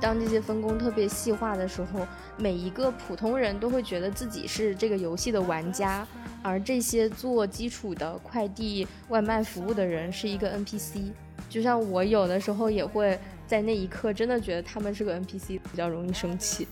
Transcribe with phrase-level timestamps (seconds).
[0.00, 2.06] 当这些分工特别细化的时候，
[2.36, 6.06] 每一个普通人都会觉得自己是这个游戏的玩家，
[6.42, 11.10] 而这些做基础的快递外卖服务的人是一个 NPC。
[11.48, 16.68] 就像我有的时候也会在那一刻真的觉得他们是个 NPC，比较容易生气。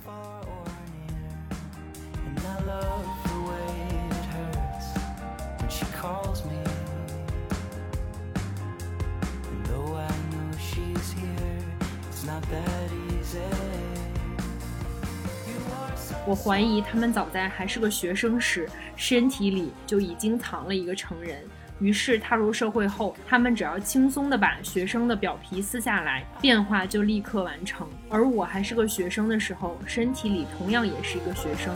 [16.46, 21.42] 怀疑他们早在还是个学生时，身体里就已经藏了一个成人。
[21.80, 27.90] 于是踏入社会后，他们只要轻松地把学生的表皮撕下来，变化就立刻完成。
[28.08, 31.74] 而我还是个学生的时候，身体里同样也是一个学生。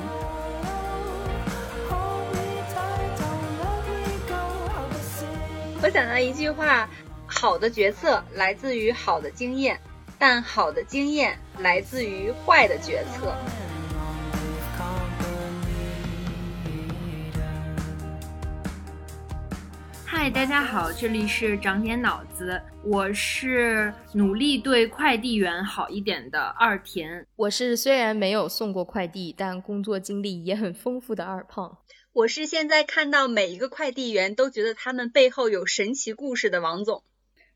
[5.83, 6.89] 我想到一句话：
[7.27, 9.81] 好的决策来自于好的经验，
[10.17, 13.35] 但好的经验来自于坏的决策。
[20.13, 31.79] 嗨，大家好，这里是长点脑子，我是努力对快递员好一点的二田，我是虽然没有送过快递，但工作经历也很丰富的二胖，
[32.13, 37.05] 我是现在看到每一个快递员都觉得他们背后有神奇故事的王总，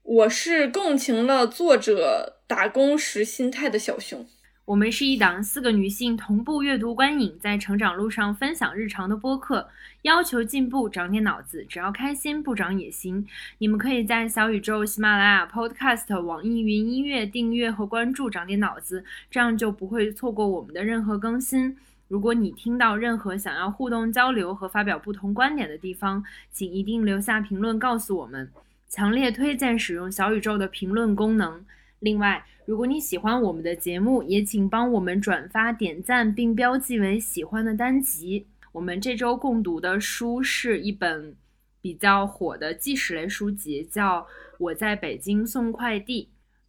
[0.04, 4.24] 我是共情了作者打工时心态的小熊。
[4.66, 9.68] 我们是一档四个女性同步阅读观影，在成长路上分享日常的播客，
[10.02, 13.26] 要求进步，长点脑子，只要开心，不长也行。
[13.58, 21.76] 你们可以在小宇宙、喜马拉雅、Podcast、网易云音乐订阅和关注“长点脑子”，这样就不会错过我们的任何更新。
[22.08, 28.50] 如果你听到任何想要互动交流和发表不同观点的地方，请一定留下评论告诉我们。
[28.88, 31.62] 强烈推荐使用小宇宙的评论功能。
[32.00, 38.46] 另外，如果你喜欢我们的节目，也请帮我们转发、点赞，并标记为喜欢的单集。
[38.72, 41.36] 我们这周共读的书是一本
[41.82, 44.20] 比较火的纪实类书籍，叫
[44.58, 46.24] 《我在北京送快递》，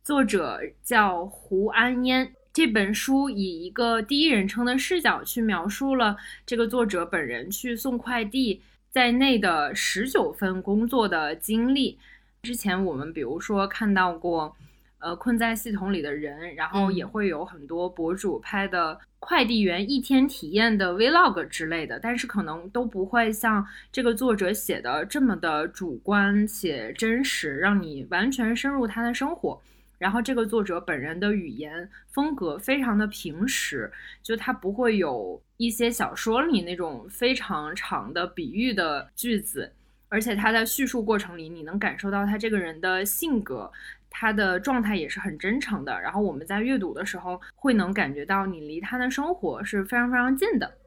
[0.06, 2.30] 作者叫胡安烟。
[2.52, 11.98] 这本书以一个第一人称的视角去描述了这个作者本人去送快递在内的十九份工作的经历。
[12.44, 14.54] 之前我们比如说看到过。
[15.00, 29.62] 呃，困在系统里的人，然后也会有很多博主拍的快递员一天体验的 vlog 之类的，但是可能都不会像这个作者写的这么的主观且真实，让你完全深入他的生活。
[29.98, 33.92] 然后这个作者本人的语言风格非常的平实，
[34.24, 39.72] 就他不会有一些小说里那种非常长的比喻的句子，
[40.10, 43.72] 而且他在叙述过程里，你能感受到他这个人的性格。
[44.18, 50.78] 他的状态也是很真诚的，然后我们在阅读的时候会能感觉到你离他的生活是非常非常近的。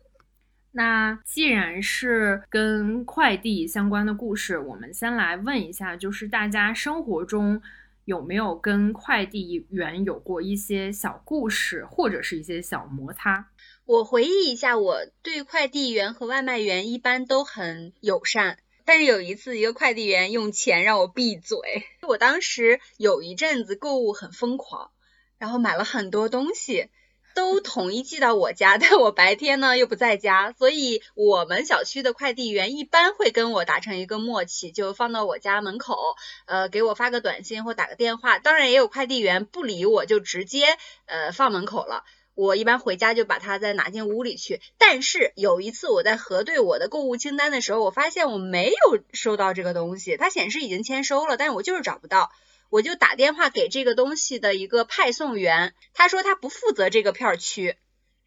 [0.73, 7.61] 那既然是跟快递相关的故事，我们先来问一下，就是大家生活中
[8.07, 13.49] 有没有跟快递员有过一些小故事，或者是一些小摩擦？
[13.85, 18.57] 我回忆一下，我对快递员和外卖员一般都很友善。
[18.89, 21.59] 但是有一次，一个快递员用钱让我闭嘴。
[22.01, 24.91] 我当时有一阵子购物很疯狂，
[25.37, 26.89] 然后买了很多东西，
[27.35, 28.79] 都统一寄到我家。
[28.79, 35.99] 但我白天呢又不在家，所以我们小区的快递员一般会跟我达成一个默契，就放到我家门口，
[36.47, 38.39] 呃，给我发个短信或打个电话。
[38.39, 40.65] 当然也有快递员不理我，就直接
[41.05, 42.05] 呃放门口了。
[42.39, 52.31] 我一般回家就把它再拿进屋里去，但是有一次我在核对我的购物清单的时候，我发现我没有收到这个东西，它显示已经签收了，但是我就是找不到，
[52.71, 57.75] 我就打电话给这个东西的一个派送员，他说他不负责这个片区，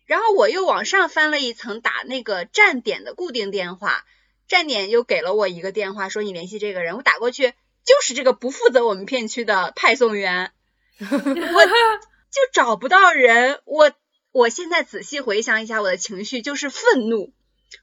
[0.06, 4.04] 然后我又往上翻了一层，打那个站点的固定电话，
[4.50, 7.52] 站点又给了我一个电话，说你联系这个人，我打过去
[7.86, 10.52] 就是这个不负责我们片区的派送员，
[11.00, 13.90] 我就找不到人，我。
[14.32, 17.34] 我现在仔细回想一下，我的情绪就是愤怒。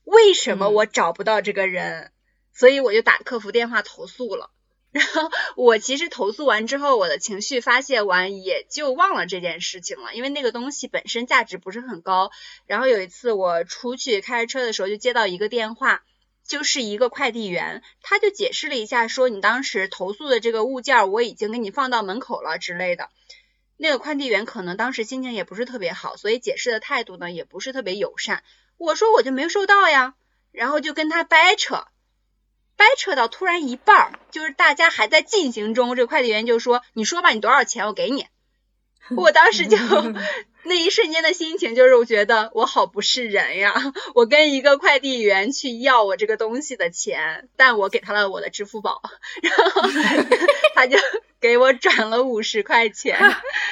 [0.04, 2.10] 为什么我找不到这个人？
[2.54, 4.50] 所以我就打客服电话投诉了。
[4.90, 10.14] 然后我其实投诉完之后，我的情绪发泄完，也就忘了这件事情了。
[10.14, 12.30] 因为那个东西本身价值不是很高。
[12.66, 16.02] 然后有一次我出去开车的时候，就接到一个电话，
[16.46, 23.10] 就是一个快递员，他就解释了一下，说你当时投诉的这个物件，我已经给你放到门口了之类的。
[23.80, 28.42] 那个快递员可能当时心情也不是特别好，所以解释的态度呢也不是特别友善。
[28.76, 30.14] 我说我就没收到呀，
[30.52, 31.86] 然后就跟他掰扯，
[32.76, 38.26] 掰扯到突然一半儿，就是大家还在进行中，这个快递员就说：“你说吧，你多少钱，我给你。
[39.16, 39.76] ”我当时就
[40.64, 43.74] 那一瞬间的心情就是，我觉得我好不是人呀！
[44.14, 49.00] 我跟一个快递员去要我这个东西的钱，但我给他了我的支付宝，
[49.42, 49.82] 然后
[50.74, 50.98] 他就
[51.40, 53.18] 给我转了五十块钱。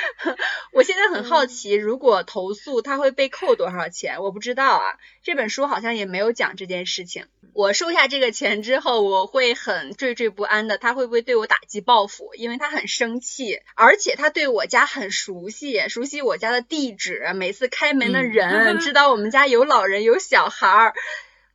[0.73, 4.23] 我现在很好奇，如果投诉他会被扣多少钱？
[4.23, 7.27] 我不知道啊，这本书好像也没有讲这件事情。
[7.53, 12.35] 我收下这个钱之后，我会很惴惴不安的，他会不会对我打击报复？
[12.35, 20.95] 因为他很生气，而且他对我家很熟悉，熟悉我家的地址，每次开门的人，知道我们家有老人有小孩儿，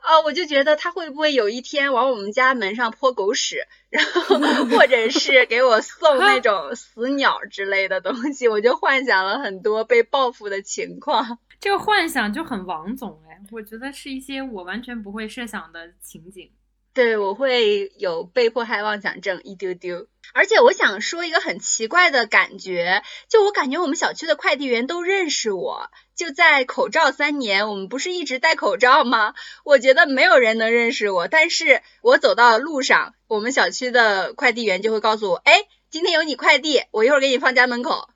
[0.01, 4.37] 啊，我就觉得他会不会有一天往我们家门上泼狗屎，然后
[4.69, 11.39] 或者是给我送那 种死鸟之类的东西，我就幻想了很多被报复的情况。
[11.59, 16.49] 这个幻想就很王总哎，我觉得是一些我完全不会设想的情景。
[16.93, 20.07] 对，我会有被迫害妄想症一丢丢。
[20.33, 25.89] 而且我想说一个很奇怪的感觉，就我感觉我们小区的快递员都认识我。
[26.15, 29.33] 就在口罩三年，我们不是一直戴口罩吗？
[29.63, 38.09] 我觉得没有人能认识我，但是我走到路上，我们小区的快递员就会告诉我，哎，今天有你快递，我一会儿给你放家门口。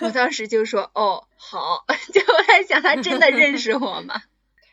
[0.00, 4.22] 我当时就说，哦，好，就我在想，他真的认识我吗？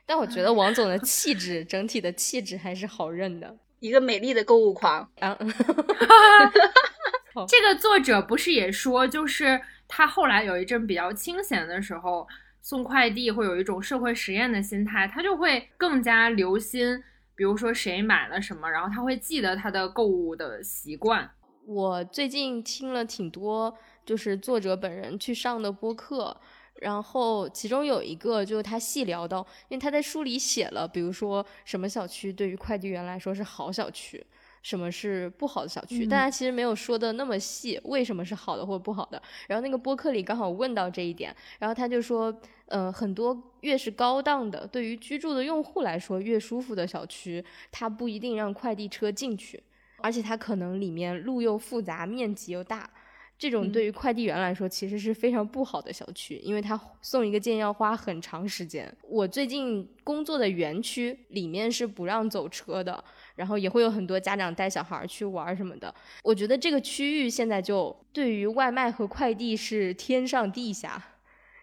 [0.05, 5.37] 但我觉得王总的气质，整体的气质还是好认的，一个美丽的购物狂啊。
[7.47, 12.27] 这个作者不是也说，就是他后来有一阵比较清闲的时候，
[12.61, 17.03] 送快递会有一种社会实验的心态，他就会更加留心，
[17.35, 21.29] 比如说谁买了什么，然后他会记得他的购物的习惯。
[21.65, 23.75] 我最近听了挺多。
[24.05, 26.39] 就是作者本人去上的播客，
[26.81, 29.39] 然后其中有一个就是他细聊到，
[29.69, 34.23] 因为他在书里写了，比如说什么小区对于快递员来说是好小区，
[34.61, 39.21] 什么是不好的小区，但他其实没有说的那么细，为什么是好的或者不好的。
[39.47, 42.33] 然后那个播客里刚好问到这一点，然后他就说，
[42.65, 49.61] 呃，很多越是高档的，对于居住的用户来说越舒服的小区，它不一定让快递车进去，
[50.01, 52.89] 而且它可能里面路又复杂，面积又大。
[53.37, 58.89] 这种对于快递员来说其实是非常不好的小区，因为他送一个件要花很长时间。
[59.01, 63.03] 我最近工作的园区里面是不让走车的，
[63.35, 65.93] 然后也会有很多家长带小孩去玩什么的。
[66.23, 71.03] 我觉得这个区域现在就对于外卖和快递是天上地下，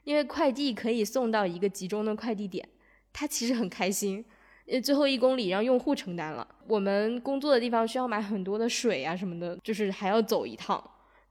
[0.05, 2.69] 因为快递可以送到一个集中的快递点，
[3.15, 4.23] 他其实很开心，
[4.67, 6.47] 呃，最后一公里让用户承担了。
[6.69, 10.83] 我们工作的地方需要买很多的水啊什么的，就是还要走一趟。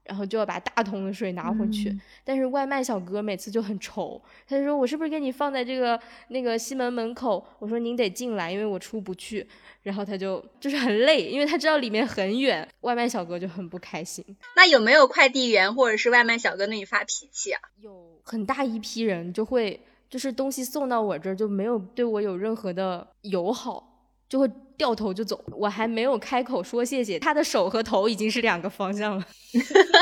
[0.04, 9.46] 然后就要把大桶的水拿回去，但是外卖小哥每次就很愁，他就说：“我是不是给你放在这个那个西门门口？”我说：“您得进来，因为我出不去。”
[9.82, 14.24] 然后他就就是很累，因为他知道里面很远，外卖小哥就很不开心。
[14.56, 17.60] 那有没有快递员或者是外卖小哥对你发脾气啊？
[17.80, 23.88] 有很大一批人就会，就是东西送到我这儿就没有对我有任何的友好。
[24.28, 29.26] 就会掉头就走，我还没有开口说谢谢，他的手和头已经是两个方向了，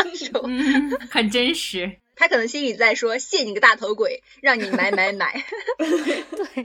[1.10, 1.98] 很真实。
[2.16, 5.42] 他可能心里在说：“谢你个大头鬼，让你买买买。
[5.78, 6.64] ”对。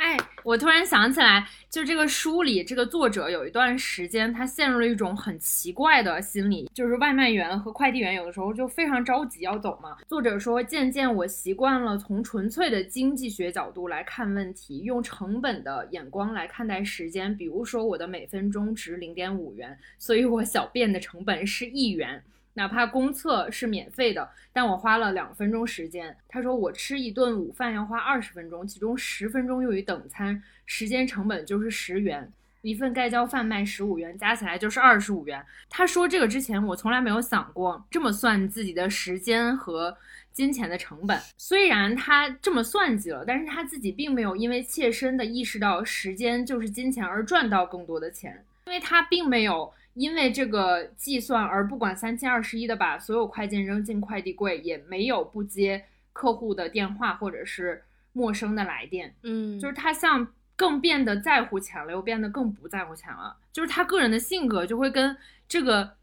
[0.00, 9.98] 哎，我突然想起来，就这个书里，这个作者有一段时间，他陷入了一种很奇怪的心理，就是外卖员和快递员有的时候就非常着急要走嘛。
[10.08, 17.36] 作者说，渐渐我习惯了从纯粹的经济学角度来看问题，用成本的眼光来看待时间。
[17.36, 22.24] 比如说，我的每分钟值零点五元，所以我小便的成本是一元。
[22.54, 26.16] 哪怕公厕是免费的，但我花了两分钟时间。
[26.28, 32.30] 他说我吃一顿午饭要花二十分钟，其中十分钟用于等餐，时间成本就是十元。
[32.62, 35.42] 一份盖浇饭卖十五元，加起来就是二十五元。
[35.70, 39.96] 他说这个之前我从来没有想过这么算自己的时间和
[40.32, 41.18] 金钱的成本。
[41.38, 49.72] 虽然他这么算计了，但是他自己并没有因为切身的意识到时间就是金钱而赚到更多的钱，因为他并没有。
[49.94, 57.82] 因为这个计算而不管三七二十一的把所有快件扔进快递柜，也没有不接客户的电话或者是
[58.12, 59.14] 陌生的来电。
[59.22, 63.36] 嗯，就是他像更变得在乎钱了，又变得更不在乎钱了。
[63.52, 65.16] 就是他个人的性格就会跟
[65.48, 65.96] 这个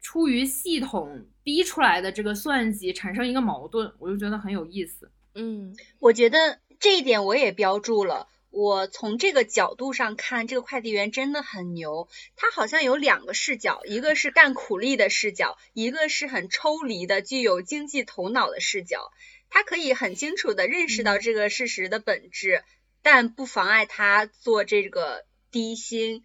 [0.00, 5.10] 出于系统逼出来的这个算计产生一个矛盾，我就觉得很有意思。
[5.34, 8.28] 嗯，我觉得这一点我也标注了。
[8.54, 12.08] 我从这个角度上看，这个快递员真的很牛。
[12.36, 19.10] 他好像有两个视角，一个是干苦力的视角，一个是很抽离的、具有经济头脑的视角。
[19.50, 22.62] 他可以很清楚的认识到这个事实的本质，
[23.02, 26.22] 但不妨碍他做这个低薪、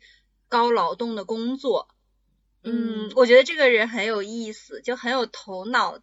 [0.47, 1.89] 高劳动的工作。
[2.63, 5.99] 嗯，我觉得这个人很有意思，就很有头脑。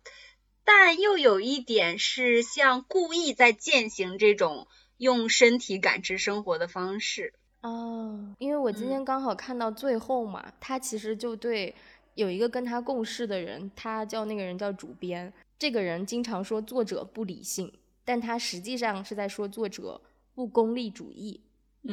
[0.65, 4.67] 但又有一点是像故意在践行这种
[4.99, 7.33] 用身体感知生活的方式。
[7.63, 11.75] 哦，因为我今天刚好看到最后嘛，他其实就对
[12.15, 17.73] 有一个跟他共事的人，他叫那个人叫主编，这个人经常说作者不理性，
[18.05, 20.01] 但他实际上是在说作者
[20.35, 21.41] 不功利主义，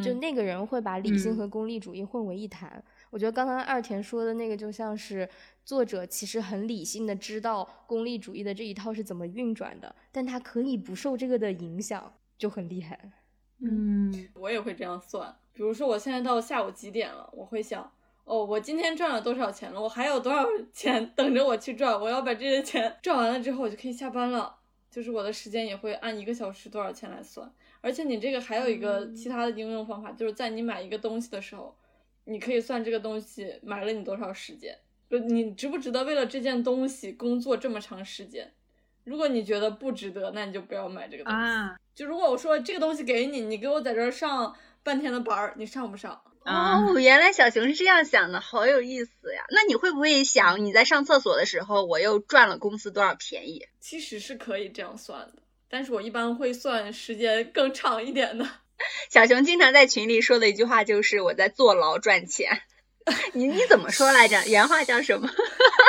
[0.03, 2.83] 就那个人会把理性和功利主义混为一谈。
[3.09, 5.27] 我觉得刚刚二田说的那个就像是
[5.63, 12.99] 作者其实很理性的知道功利主义的这一套是怎么运转的，但他可以不受这个的影响，就很厉害。
[13.59, 15.33] 嗯，我也会这样算。
[15.53, 17.89] 比如说我现在到下午几点了，我会想，
[18.25, 19.81] 哦，我今天赚了多少钱了？
[19.81, 21.97] 我还有多少钱等着我去赚？
[21.97, 24.57] 我要把这些钱赚完了之后，我就可以下班了。
[24.91, 27.49] 就是我的时间也会按一个小时多少钱来算。
[27.79, 31.73] 而且你这个还有一个其他的应用方法，就是在你买一个东西的时候。
[32.25, 34.77] 你可以算这个东西买了你多少时间，
[35.09, 38.49] 就你值不值得为了这件东西工作这么长时间？
[39.03, 41.39] 如果你觉得不值得，那你就不要买这个东西。
[41.95, 46.21] 就如果我说这个东西给你，你给我在这儿上半天的班儿，你上不上？
[46.45, 49.45] 哦，原来小熊是这样想的，好有意思呀。
[49.49, 53.67] 那你会不会想，你在上厕所的时候，我又赚了公司多少便宜？
[53.79, 58.45] 其实是可以这样算的，但是我一般会算时间更长一点的。
[59.09, 62.63] 小熊经常在群里说的一句话就是我在坐牢赚钱，
[63.31, 64.43] 你你怎么说来着？
[64.47, 65.29] 原话叫什么？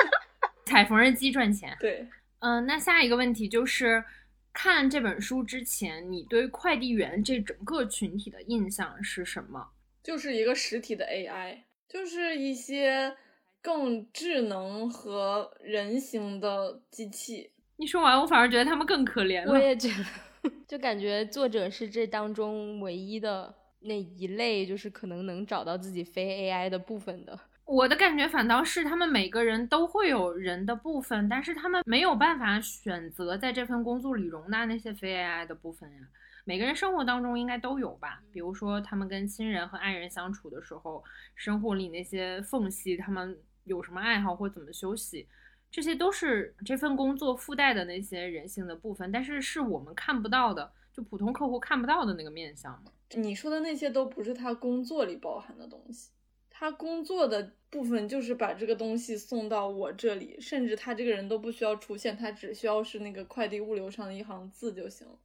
[0.66, 1.76] 踩缝纫机赚钱。
[1.80, 2.06] 对，
[2.44, 4.04] 嗯，那下一个问题就是
[4.52, 9.66] 看这本书之前，你对快递员这整个群体的印象是什么？
[10.02, 13.16] 就是一个实体的 AI，就是一些
[13.62, 17.50] 更智能和人形的机器。
[17.76, 19.50] 你说完，我反而觉得他们更可怜了。
[19.50, 20.50] 我也觉得。
[20.68, 27.40] 就感觉作者是这当中唯一的那一类，就是可能能找到自己非 AI 的部分的。
[27.66, 36.00] 我的感觉反倒是他们每个人都会有人的部分，但是他们没有办法选择在这份工作里容纳那些非 AI 的部分呀。
[36.44, 38.22] 每个人生活当中应该都有吧？
[38.30, 41.02] 比如说他们跟亲人和爱人相处的时候，
[41.34, 45.26] 生活里那些缝隙，他们有什么爱好或怎么休息。
[45.70, 52.92] 这些都是这份工作附带的那些人性的部分，但是是我们看不到的，就普通客户看不到的那个面相嘛。
[53.16, 56.10] 你说的那些都不是他工作里包含的东西，
[56.56, 65.18] 他工作的部分就是把这个东西送到我这里，甚至他这个人都不需要出现，他只需要是那个快递物流上的一行字就行了。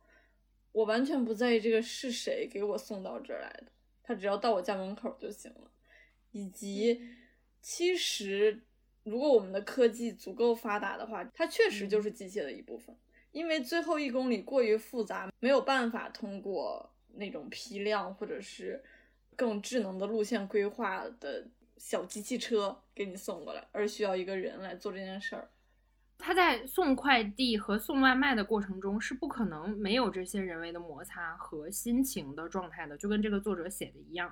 [0.72, 3.68] 我完全不在意这个是谁给我送到这儿来的，
[4.02, 5.70] 他只要到我家门口就行了。
[6.32, 7.00] 以及
[7.62, 8.64] 其实。
[9.06, 12.96] 如果我们的科技足够发达的话，它确实就是机械的一部分。
[13.32, 18.84] 因为最后一公里过于复杂，没有办法通过那种批量或者是
[19.40, 25.48] 更智能的路线规划的小机器车给你送过来，而需要一个人来做这件事儿。
[26.18, 34.30] 他在送快递和送外卖的过程中是不可能没有这些人为的摩擦和心情的状态的，就跟这个作者写的一样。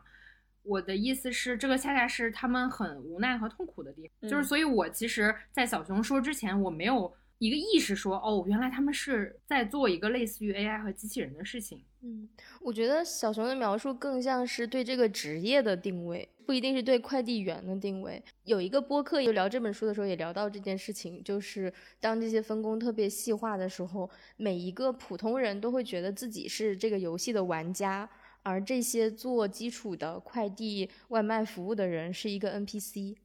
[0.64, 4.30] 我的意思是，这个恰恰是他们很无奈和痛苦的地方。
[4.30, 11.84] 就是，所以我其实，在小熊说之前，我没有一个意识说，哦，原来他们是在做一个类似于 AI 和机器人的事情。
[12.01, 12.27] 嗯，
[12.62, 18.24] 我觉得小熊的描述更像是对这个职业的定位，不一定是对快递员的定位。
[18.44, 28.10] 有一个播客就聊这本书的时候，也聊到这件事情，就是当这些分工特别细化的时候，每一个普通人都会觉得自己是这个游戏的玩家。
[28.44, 33.17] 而这些做基础的快递外卖服务的人是一个 NPC，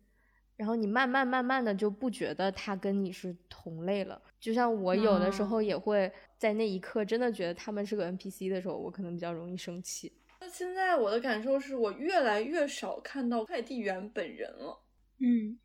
[0.62, 4.23] 然后你慢慢慢慢的就不觉得他跟你是同类了。
[4.38, 10.12] 就像我有的时候也会在那一刻真的觉得他们是个 NPC 的时候，我可能比较容易生气。
[10.40, 14.81] 那现在我的感受是我越来越少看到快递员本人了。
[15.19, 15.59] 嗯，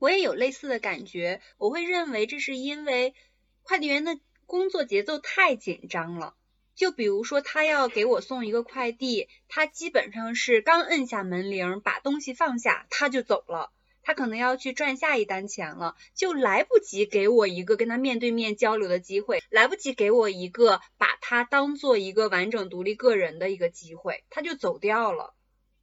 [0.00, 1.40] 我也有类似的感觉。
[1.56, 3.14] 我会认为这是因为
[3.62, 6.34] 快递员的工作节奏太紧张了。
[6.74, 13.70] 就比如说，他要给我送一个快递，他基本上是刚摁下门铃，把东西放下，他就走了。
[14.02, 25.34] 他可能要去赚下一单钱了，就来不及给我一个跟他面对面交流的机会，来不及给我一个把他当做一个完整独立个人的一个机会，他就走掉了。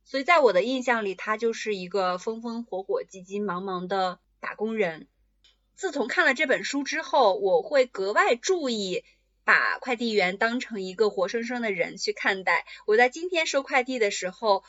[0.05, 5.07] 所以在我的印象里，他就是一个风风火火、急急忙忙的打工人。
[5.75, 9.03] 自从看了这本书之后，我会格外注意。
[9.43, 12.65] 把快递员当成一个活生生的人去看待。
[12.85, 14.65] 我在今天收快递的时候，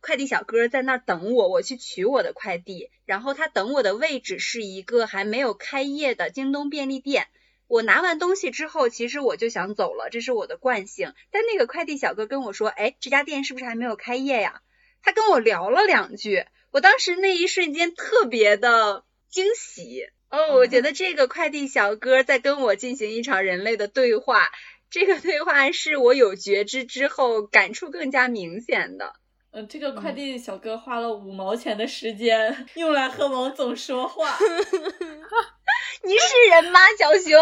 [0.00, 2.90] 快递小哥在那儿等我，我去取我的快递。
[3.04, 7.26] 然后他等我的位置是一个还没有开业的京东便利店。
[7.66, 11.14] 我拿完东西之后，其实我就想走了，这是我的惯性。
[11.30, 14.62] 但那个快递小哥跟我说：“哎，这家店是不是还没有开业呀？”
[15.02, 20.08] 他跟我聊了两句，我当时那一瞬间特别的惊喜。
[20.30, 24.50] 哦，我觉得这个快递小哥在跟我进行一场人类的对话，
[24.90, 29.14] 这个对话是我有觉知之后感触更加明显的。
[29.52, 34.36] 嗯，这个快递小哥花了五毛钱的时间用来和王总说话。
[36.04, 37.36] 你是人吗，小熊？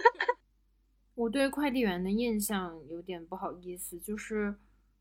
[1.16, 4.54] 我对快递员的印象有点不好意思，就是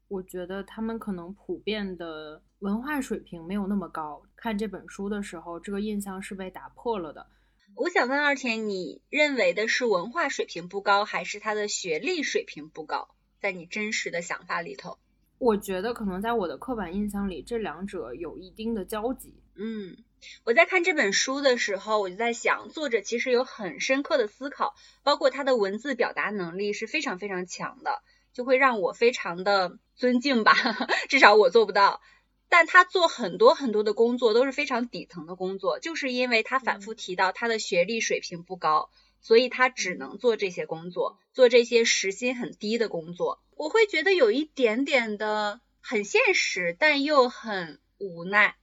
[0.07, 4.23] 我觉得他们可能普遍的文化水平没有那么高。
[4.37, 7.27] 看这本书的时候，这个印象是被打破了的。
[7.75, 13.09] 我想问二田，你认为的是文化水平不高，还是他的学历水平不高？
[13.41, 14.97] 在你真实的想法里头，
[15.39, 19.33] 我觉得可能在我的刻板印象里，这两者有一定的交集。
[19.55, 19.97] 嗯。
[20.43, 28.01] 我在看这本书的时候，我就在想，作者其实有很深刻的思考，包括他的文字表达能力是非常非常强的，
[28.33, 30.53] 就会让我非常的尊敬吧。
[31.07, 32.01] 至少我做不到，
[32.49, 38.89] 但他做很多很多的工作都是非常底层的工作，就是因为他反复提到他的学历水平不高，
[39.21, 43.39] 所以他只能做这些工作，做这些时薪很低的工作。
[43.59, 48.55] 我会觉得有一点点的很现实，但又很无奈。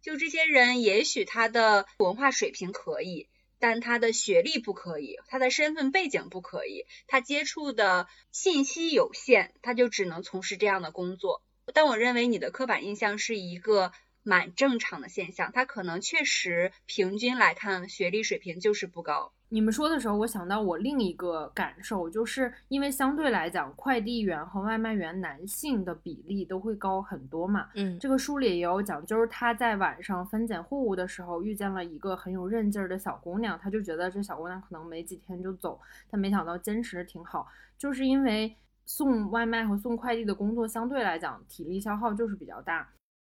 [0.00, 3.28] 就这些人，也许他的文化水平可以，
[3.58, 11.42] 但他的学历不可以，他的身份背景不可以，他接触的信息有限，他就只能从事这样的工作。
[11.74, 13.92] 但我认为你的刻板印象是一个
[14.22, 19.34] 蛮正常的现象，他可能确实平均来看学历水平就是不高。
[19.52, 27.68] 你们说的时候，我想到我另一个感受，就是因为相对来讲，快递员和外卖员男性的比例都会高很多嘛。
[27.74, 37.48] 嗯，这个书里也有讲，就是他在晚上分拣货物的时候，遇见了一个很有韧劲儿的小姑娘，他就觉得这小姑娘可能没几天就走，但没想到坚持的挺好。
[37.76, 42.88] 就是因为送外卖和送快递的工作相对来讲体力消耗就是比较大，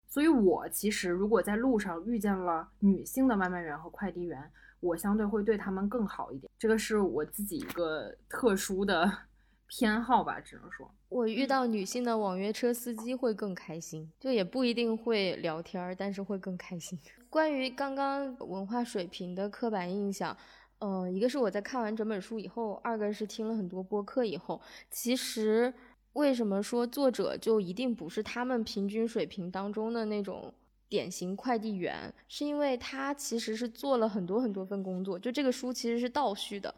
[0.08, 4.52] 所以我其实如果在路上遇见了女性的外卖员和快递员。
[4.80, 9.12] 我相对会对他们更好一点，这个是我自己一个特殊的
[9.68, 16.98] 偏好吧，只能说，我遇到女性的网约车司机会更开心，就也不一定会聊天，但是会更开心。
[17.30, 20.36] 关于刚刚文化水平的刻板印象，
[20.80, 25.74] 嗯，一个是我在看完整本书以后，二个是听了很多播客以后，其实
[26.14, 30.54] 为什么说作者就一定不是他们平均水平当中的那种？
[30.90, 36.74] 典型快递员是因为他其实是做了很多很多份工作，就这个书其实是倒叙的，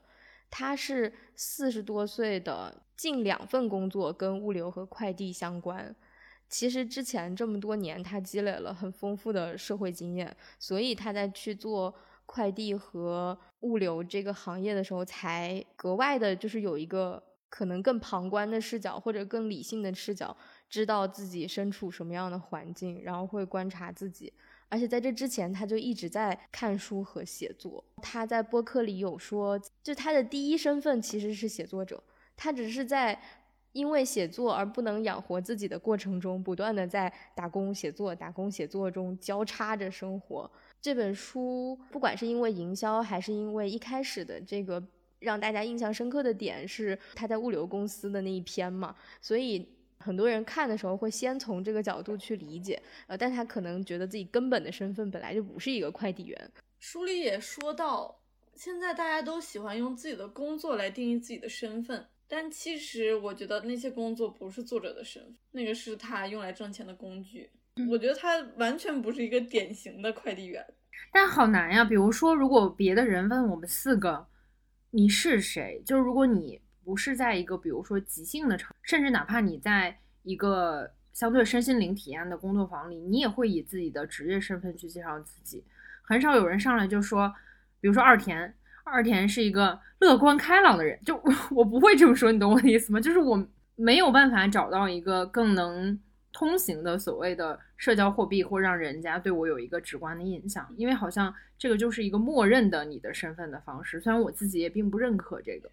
[0.49, 5.95] 他是四十多岁的，近两份工作跟物流和快递相关。
[6.47, 11.93] 其实之前这么多年，他积累了很丰富的社会经验，所以他在去做
[12.25, 20.35] 快递和物流这个行业的时候，才格外的就是有一个可能更旁观的视角或者更理性的视角。
[20.69, 24.31] 知道自己身处什么样的环境，然后会观察自己，
[24.69, 27.83] 而且在这之前，他就一直在看书和写作。
[28.03, 32.03] 他在播客里有说，就他的第一身份其实是写作者，
[32.37, 33.19] 他只是在
[33.71, 40.49] 因为写作而不能养活自己的过程中，不断的在打工写作、打工写作中交叉着生活。
[40.79, 44.81] 这本书不管是因为营销，还是因为一开始的这个
[45.17, 49.67] 让大家印象深刻的点是他在物流公司的那一篇嘛，所以。
[50.03, 56.51] 很多人看的时候会先从这个角度去理解，呃，但他可能觉得自己根本的身份本来就不是一个快递员。
[56.79, 58.21] 书里也说到，
[58.55, 67.49] 现在大家都喜欢用自己的工作来定义自己的身份，但其实我觉得那些工作不是作者的身份，那个是他用来挣钱的工具。
[67.89, 70.65] 我觉得他完全不是一个典型的快递员。
[71.11, 74.27] 但好难呀，比如说，如果别的人问我们四个，
[74.91, 75.83] 你是谁？
[75.85, 76.61] 就是如果你。
[76.89, 85.63] 不是在一个比如说即兴的场，甚至哪怕你在一个相对身心灵体验的工作坊里，你也会以自己的职业身份去介绍自己。
[86.01, 87.31] 很少有人上来就说，
[87.79, 88.51] 比如说二田，
[88.83, 91.15] 二田是一个乐观开朗的人，就
[91.53, 92.99] 我不会这么说，你懂我的意思吗？
[92.99, 95.95] 就是我没有办法找到一个更能
[96.33, 105.69] 通行的所谓的社交货币，或让人家对我有一个直观的印象，因为好像这个就是一个默认的你的身份的方式，虽然我自己也并不认可这个。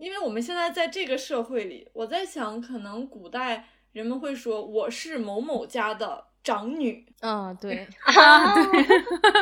[0.00, 7.06] 因为我们现在在这个社会里，我在想，可能古代人们会说我是某某家的长女。
[7.20, 7.86] 嗯，对，
[8.16, 8.84] 啊，对，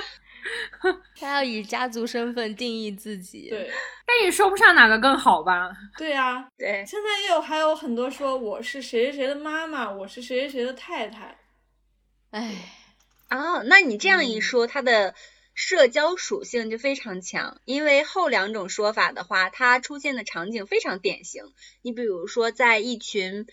[1.18, 3.48] 他要以家族身份定义自己。
[3.48, 3.70] 对，
[4.04, 5.70] 但也说不上哪个更好吧？
[5.96, 6.84] 对啊，对。
[6.84, 11.38] 现在也有还有很多说我是谁谁谁的妈妈，我是谁谁谁的太太。
[12.32, 12.52] 哎，
[13.28, 15.14] 啊，那你这样一说，他的。
[15.60, 21.42] 社交属性就非常强，因为后两种说法的话，它出现的场景非常典型。
[21.82, 23.44] 你比如说，在一群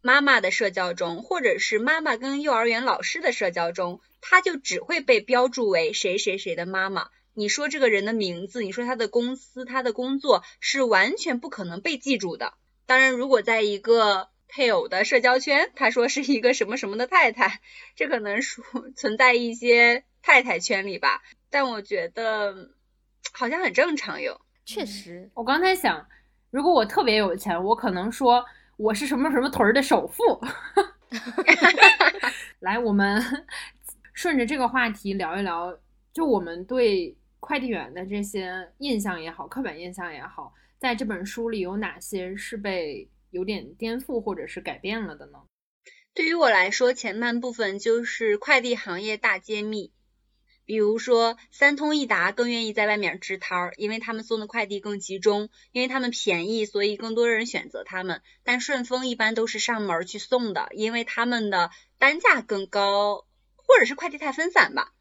[0.00, 7.10] 妈妈的社交中，或者是妈妈跟幼儿园老师的社交中，他就只会被标注为谁谁谁的妈妈。
[7.32, 12.54] 你说这个人的名字，你说他的公司、他的工作是完全不可能被记住的。
[12.86, 17.60] 当然，如果在一个配偶的社交圈，他说是一个什么什么的太太，
[17.94, 18.64] 这可能属
[18.96, 21.22] 存在一些太太圈里吧。
[21.50, 22.70] 但我觉得
[23.32, 24.40] 好像很正常哟。
[24.64, 26.04] 确实，我刚才想，
[26.50, 28.44] 如果我特别有钱，我可能说
[28.76, 30.22] 我是什么什么屯儿的首富。
[32.58, 33.22] 来，我们
[34.12, 35.78] 顺着这个话题聊一聊，
[36.12, 45.38] 就我们对快递员的这些印象也好，刻板印象也好，在这本书里有哪些是被有点颠覆或者是改变了的呢？
[46.12, 49.92] 对于我来说，前半部分就是快递行业大揭秘。
[50.66, 58.20] 比如说，三通一达更愿意在外面支摊儿，因为他们送的快递更集中，因为他们便宜，所以更多人选择他们。
[58.42, 63.24] 但顺丰一般都是上门去送的，因为他们的单价更高，
[63.54, 64.92] 或者是快递太分散吧，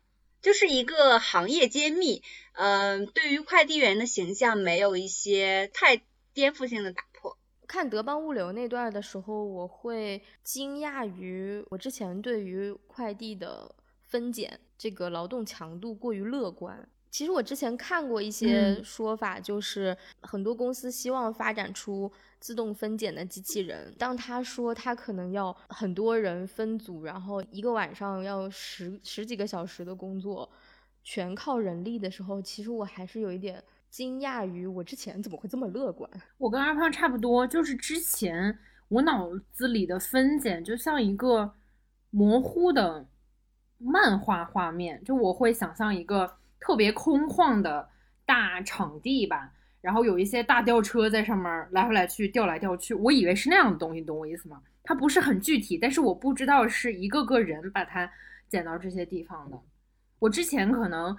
[0.42, 2.22] 就是一个行业揭秘。
[2.54, 7.38] 嗯，对于快递员的形象没有一些太颠覆性的打破。
[7.68, 13.74] 看德邦物流那段的时候，我会惊讶于我之前对于快递的。
[14.06, 16.88] 分拣这个劳动强度过于乐观。
[17.12, 23.96] 其实我之前看过一些说法，就是很多公司希望发展出自动分拣的机器人。
[23.98, 30.50] 当他说他可能要很多人分组，然后一个晚上要十十几个小时的工作，
[31.06, 36.10] 全靠人力的时候，其实我还是有一点惊讶于我之前怎么会这么乐观。
[36.38, 41.50] 我跟阿胖差不多，就是之前我脑子里的分拣就像一个
[42.10, 43.08] 模糊的。
[43.78, 47.88] 漫画画面，就我会想象一个特别空旷的
[48.26, 54.62] 大场地吧，然后有一些大吊车在上面来回来去调来调去，我以为是那样的东西，懂我意思吗？
[54.84, 58.10] 它不是很具体，但是我不知道是一个个人把它
[58.48, 59.60] 捡到这些地方的。
[60.20, 61.16] 我之前可能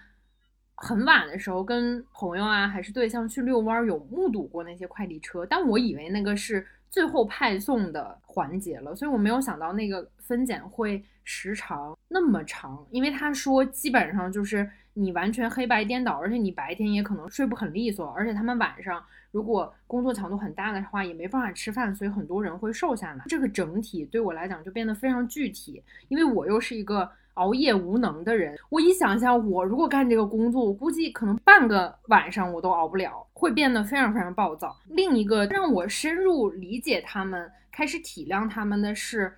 [0.74, 11.04] 很晚的时候跟朋友啊还是对象去遛弯，有目睹过那些快递车，但我以为那个是最后派送的环节了，所以我没有想到那个分拣会。
[11.28, 23.24] 时长那么长，因为他说基本上就是你完全黑白颠倒，而且你白天也可能睡不很利索，而且他们晚上如果工作强度很大的话，也没办法吃饭，所以很多人会瘦下来。
[23.26, 34.76] 这个整体对我来讲就变得非常具体，因为我又是一个熬夜无能的人，我一想象我如果干这个工作，我估计可能半个晚上我都熬不了，会变得非常非常暴躁。
[34.88, 39.32] 另一个让我深入理解他们，开始体谅他们的是，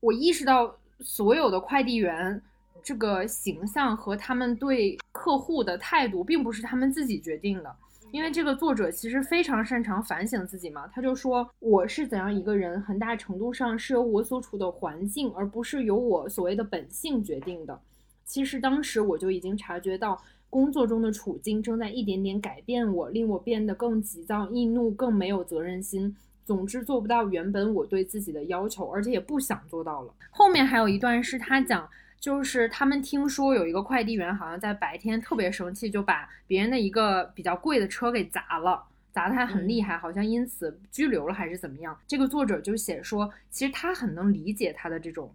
[0.00, 0.74] 我意识到。
[1.00, 2.40] 所有的快递员
[2.80, 7.76] 这个形象和他们对客户的态度，并不是他们自己决定的。
[8.14, 17.76] 因为这个作者其实非常擅长反省自己嘛，他就说我是怎样一个人，很大程度上是由我所处的环境，而不是由我所谓的本性决定的。
[18.24, 26.14] 其实当时我就已经察觉到，工作中的处境正在一点点改变我，令我变得更急躁易怒，更没有责任心。
[26.44, 30.14] 总之做不到原本我对自己的要求，而且也不想做到了。
[30.30, 31.88] 后面还有一段是他讲，
[32.24, 38.82] 就是他们听说有一个快递员好像在白天特别生气，就把别人的一个比较贵的车给砸了，
[39.12, 41.94] 砸的还很厉害，好像因此拘留了还是怎么样。
[42.06, 45.30] 这个作者就写说，其实他很能理解他的这种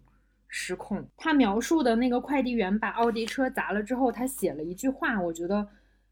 [0.48, 1.06] 失控。
[1.16, 5.64] 他描述的那个快递员把奥迪车砸了之后，他写了一句话，我觉得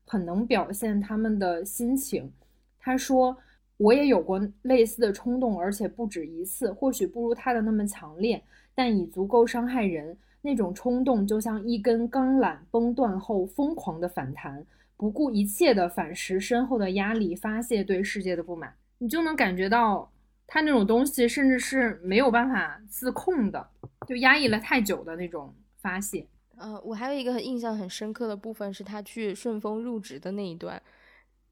[0.07, 2.33] 很能表现他们的心情。
[2.79, 3.37] 他说。
[3.79, 6.73] 我也有过类似的冲动，而且不止一次。
[6.73, 8.43] 或许不如他的那么强烈，
[8.75, 10.19] 但已足够伤害人。
[10.43, 14.65] 那种冲动就像一根钢缆崩断后疯狂的反弹，
[14.97, 18.73] 不顾一切的反噬身后的压力，发泄对世界的不满。
[18.99, 20.11] 你就能感觉到
[20.47, 23.69] 他那种东西，甚至是没有办法自控的，
[24.07, 26.27] 就压抑了太久的那种发泄。
[26.57, 30.81] 呃，我还有一个印象很深刻的部分，是他去顺丰入职的那一段。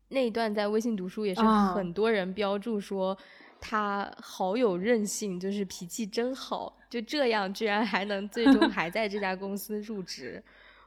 [0.09, 3.17] 那一段在微信读书也是很多人标注说
[3.61, 10.43] 他好有韧性，就是脾气真好，就这样居然还能最终 还在这家公司入职。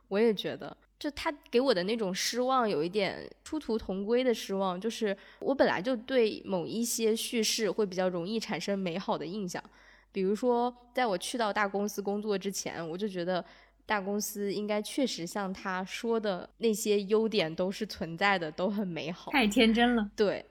[0.07, 9.63] 我也觉得，就他给我的那种失望有一点殊途同归的失望，就是我本来就对某一些叙事会比较容易产生美好的印象，
[10.11, 13.43] 比如说在我去到大公司工作之前，我就觉得。
[13.85, 19.31] 大公司应该确实像他说的那些优点都是存在的，都很美好。
[19.31, 20.07] 太天真了。
[20.15, 20.45] 对，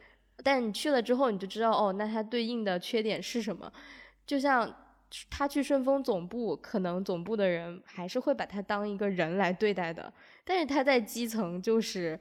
[0.44, 3.72] 但你去了之后，你就知道哦，那它对应的缺点是什么？
[4.26, 4.72] 就像
[5.30, 10.12] 他去顺丰总部，可能总部的人还是会把他当一个人来对待的，
[10.44, 12.18] 但是他在基层就是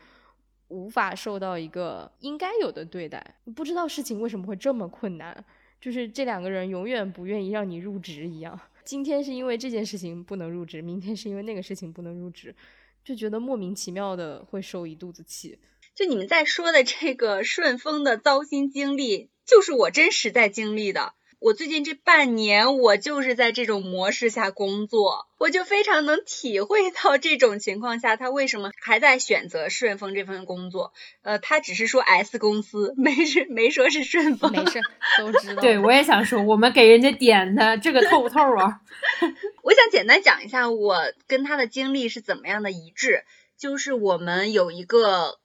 [0.70, 3.36] 无法受到一个应该有的对待。
[3.56, 5.46] 不知道事情为什么会这么困难，
[5.82, 8.58] 就是这两个人永远不愿意让你入职一样。
[8.86, 12.56] 今天是因为这件事情不能入职，明天是因为那个事情不能入职，
[13.04, 15.60] 就觉得莫名其妙的会受一肚子气。
[15.98, 21.14] 就你们在说的这个顺丰的糟心经历，就是我真实在经历的。
[21.40, 30.94] 我最近这半年，我就是在这种模式下工作，我就非常能体会到这种情况下他为什么还在选择顺丰这份工作。
[31.24, 34.80] 呃，他只是说 S 公司，没是没说是顺丰，没事，
[35.18, 35.62] 都知道。
[35.64, 38.82] 对我也想说，我们给人家点的这个透不透啊？
[39.64, 43.24] 我想简单讲一下我跟他的经历是怎么样的一致，
[43.58, 45.40] 就是我们有一个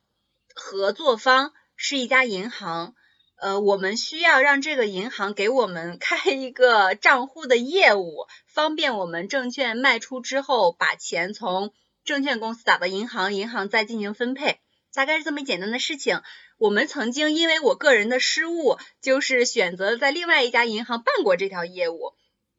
[0.64, 2.94] 合作方是一家银行。
[3.36, 11.72] 呃，我们需要让这个银行给我们开一个账户的业务，方便我们证券卖出之后，把钱从
[12.04, 14.60] 证券公司打到银行，银行再进行分配，
[14.94, 16.22] 大概是这么简单的事情。
[16.58, 22.14] 我们曾经因为我个人的失误，就是选择在另外一家银行办过这条业务。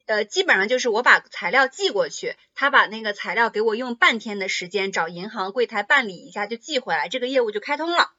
[0.06, 8.10] 呃，基本上就是我把材料寄过去，他把那个材料给我用半天的时间找银行柜台办理一下就寄回来，这个业务就开通了，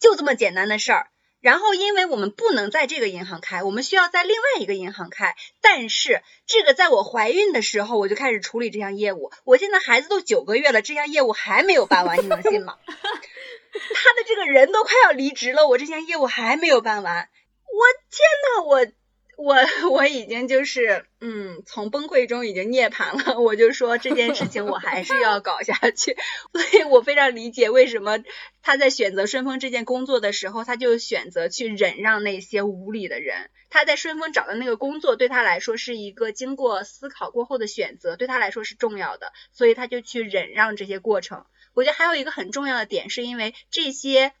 [0.00, 1.08] 就这么简单的事儿。
[1.40, 5.36] 然后，因为我们不能在这个银行开，我们需要在另外一个银行开。
[5.60, 9.30] 但是，这个在我怀孕的时候，我就开始处理这项业务。
[9.44, 12.78] 我现在孩子都九个月了，这项业务还没有办完，你能信吗？
[12.88, 17.28] 他的这个人都快要离职了，我这项业务还没有办完。
[17.64, 19.03] 我天呐，我。
[19.36, 19.56] 我
[19.90, 23.38] 我已经就是嗯，从崩溃中已经涅槃了。
[23.42, 26.16] 我就说这件事情我还是要搞下去，
[26.52, 28.18] 所以我非常理解为什么
[28.62, 33.50] 他在选择顺丰这件工作的时候，他就选择去忍让那些无理的人。
[33.70, 41.44] 他在顺丰找的那个工作对他来说是一个经过思考过后的选择，对他来说是重要的，所以他就去忍让这些过程。
[41.74, 44.32] 我觉得还有一个很重要的点，是因为这些。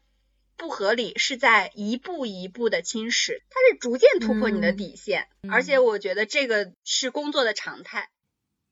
[0.56, 8.10] 不合理是在一步一步的侵蚀，它是逐渐突破你的底线，而且我觉得这个是工作的常态。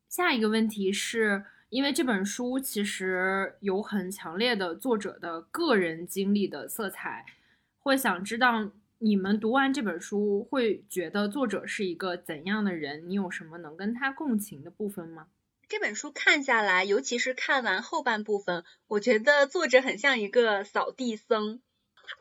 [0.09, 7.25] 下一个问题是因为这本书其实有很强烈的作者的个人经历的色彩，
[7.79, 13.09] 会想知道你们读完这本书会觉得作者是一个怎样的人？
[13.09, 15.27] 你有什么能跟他共情的部分吗？
[15.68, 21.61] 这本书看下来，尤其是看完后半部分，我觉得作者很像一个扫地僧。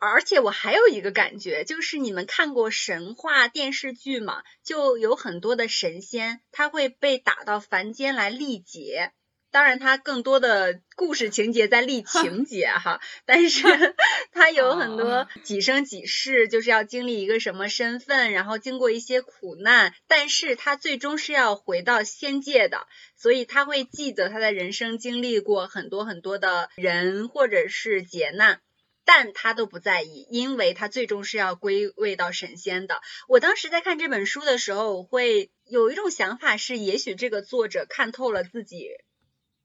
[0.00, 4.42] 而且我还有一个感觉，就是你们看过神话电视剧吗？
[4.64, 9.12] 就有很多的神仙，他会被打到凡间来历劫。
[9.50, 13.62] 当然，他更多的故事情节在历 情节哈，但是
[14.32, 28.58] 他有很多几生几世，就是要经历一个什么身份，然后经过一些苦难，但是他最终是要回到仙界的，所以他会记得他的人生经历过很多很多的人或者是劫难。
[29.04, 33.00] 但他都不在意，因为他最终是要归位到神仙的。
[33.28, 38.88] 我当时在看这本书的时候，我会有一种想法是，也许这个作者看透了自己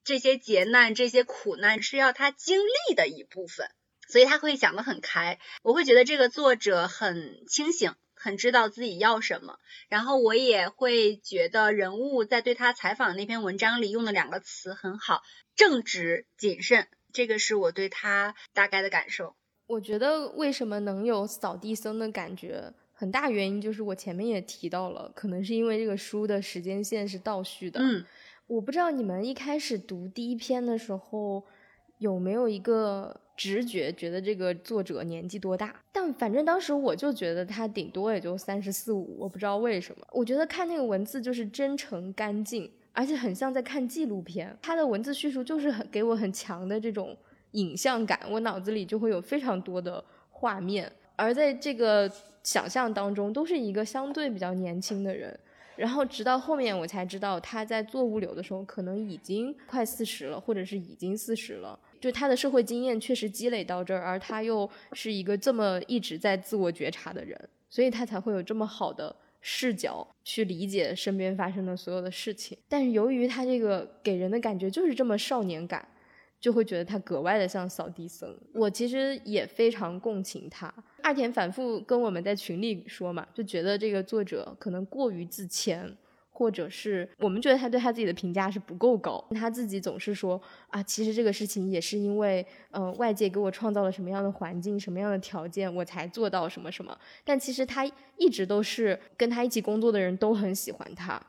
[0.04, 3.69] 这些劫难、这些苦难是要他经历的一部分，
[4.08, 5.39] 所以他会想得很开。
[5.62, 9.60] 我会觉得这个作者很清醒，很知道自己要什么。
[9.88, 15.21] 然后我也会觉得人物在对他采访那篇文章里用的两个词很好：
[15.56, 16.88] 正直、谨慎。
[17.13, 19.36] 这个是我对他大概的感受。
[19.67, 27.80] 我觉得为什么能有扫地僧的感觉，很大原因就是我前面也提到了，可能是因为这个书的时间线是倒叙的。
[27.82, 28.06] 嗯，
[28.48, 31.43] 我不知道你们一开始读第一篇的时候
[31.98, 35.84] 有没有一个直觉，觉得这个作者年纪多大？
[35.91, 40.08] 但反正当时我就觉得他顶多也就三十四五，我不知道为什么。
[40.12, 42.72] 我觉得看那个文字就是真诚干净。
[42.97, 47.15] 而且很像在看纪录片，他的文字叙述就是很给我很强的这种
[47.51, 50.91] 影像感，我脑子里就会有非常多的画面。
[51.15, 55.39] 而在这个想象当中，都是一个相对比较年轻的人。
[55.75, 61.79] 然后直到后面我才知道，他在做物流的时候可能已经快四十了，或者是已经四十了。
[62.01, 69.15] 就他的社会经验确实积累到这儿，而他又是一个这么一直在自我觉察的人，所以他才会有这么好的。
[69.49, 75.88] 视角去理解身边发生的所有的事情，但是由于他这个给人的感觉就是这么少年感，
[76.38, 78.38] 就会觉得他格外的像扫地僧。
[78.53, 80.71] 我其实也非常共情他。
[81.01, 85.95] 二田反复跟我们在群里说嘛，就觉得这个作者可能过于自谦。
[86.38, 96.95] 或者是我们觉得他对他自己的评价是不够高，他自己总是说啊，其实这个事情也是因为，嗯，外界给我创造了什么样的环境、什么样的条件，我才做到什么什么。
[97.26, 97.84] 但其实他
[98.17, 101.19] 一直都是跟他一起工作的人都很喜欢他，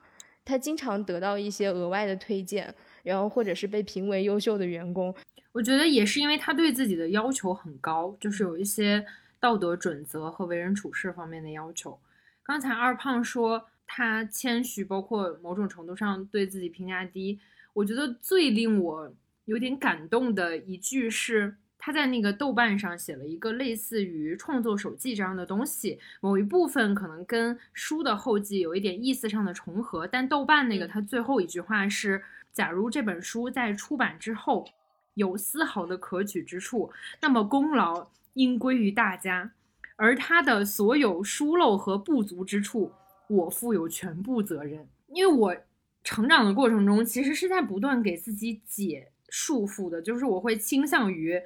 [0.44, 5.14] 他经常得到一些额外的推荐，然后或者是被评为优秀的员工。
[5.52, 9.02] 我觉得也是因为他对自己的要求很高，就是有一些
[9.40, 11.98] 道德准则和为人处事方面的要求。
[12.42, 13.64] 刚才二胖说。
[13.88, 17.40] 他谦虚，包括某种程度上对自己评价低。
[17.72, 19.12] 我觉得最令我
[19.46, 21.56] 有点感动的一句是。
[21.80, 32.20] 他在那个豆瓣上写了一个类似于创作手记这样的东西，某一部分可能跟书的后记有一点意思上的重合，但豆瓣那个他最后一句话是：
[32.52, 34.68] 假如这本书在出版之后
[35.14, 39.52] 有丝毫的可取之处，那么功劳应归于大家，
[39.94, 42.92] 而他的所有疏漏和不足之处，
[43.28, 44.86] 我负有全部责任。
[45.08, 45.56] 因为我
[46.02, 51.40] 成长的过程中，其实是在不断给自己解束缚的，就是我会倾向于。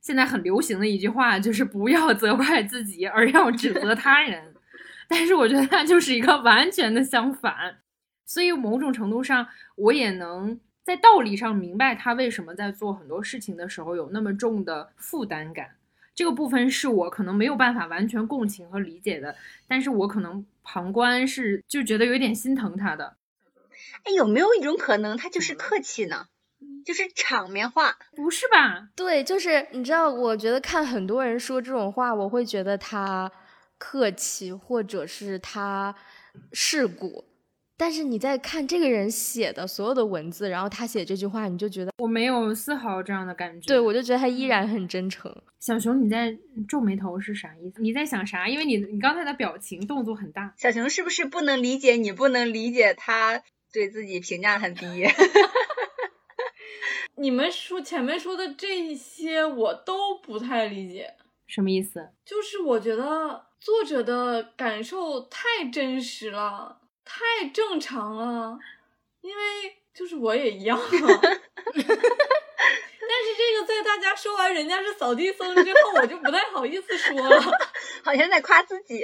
[0.00, 4.52] 现在很流行的一句话就是不要责怪自己，而要指责 他人。
[5.08, 7.78] 但是我觉得它就是一个完全的相反，
[8.26, 15.70] 所以某种程度上，我也能在道理上明白他为什么在做很多事情的时候有那么重的负担感。
[16.14, 19.34] 这个部分是我可能没有办法完全共情和理解的，
[19.66, 23.16] 但是我可能旁观是就觉得有点心疼他的。
[24.02, 26.26] 哎，有没有一种可能，他就是客气呢？
[26.84, 28.88] 就是场面话，不是吧？
[28.96, 33.30] 对，就是你知道，我觉得看很多人说这种话，我会觉得他
[33.78, 35.94] 客气，或者是他
[36.52, 37.24] 世故。
[37.76, 43.66] 但是你在看这个人写的所有的文字，然后他写这句话，你就觉得我没有丝毫这样的感觉。
[43.66, 45.34] 对，我就觉得他依然很真诚。
[45.58, 46.36] 小熊，你在
[46.68, 47.80] 皱眉头是啥意思？
[47.80, 48.48] 你在想啥？
[48.48, 50.54] 因为你你刚才的表情动作很大。
[50.56, 52.12] 小熊是不是不能理解你？
[52.12, 54.86] 不能理解他对自己评价很低？
[57.16, 61.14] 你们说前面说的这些，我都不太理解，
[61.46, 62.10] 什么意思？
[62.24, 68.58] 就是我觉得作者的感受太真实了，太正常了，
[69.20, 69.42] 因为
[69.92, 70.78] 就是我也一样。
[73.06, 77.40] 但是这个在大家说完人家是扫地僧之后，我就不太好意思说了，
[78.02, 79.02] 好像在夸自己。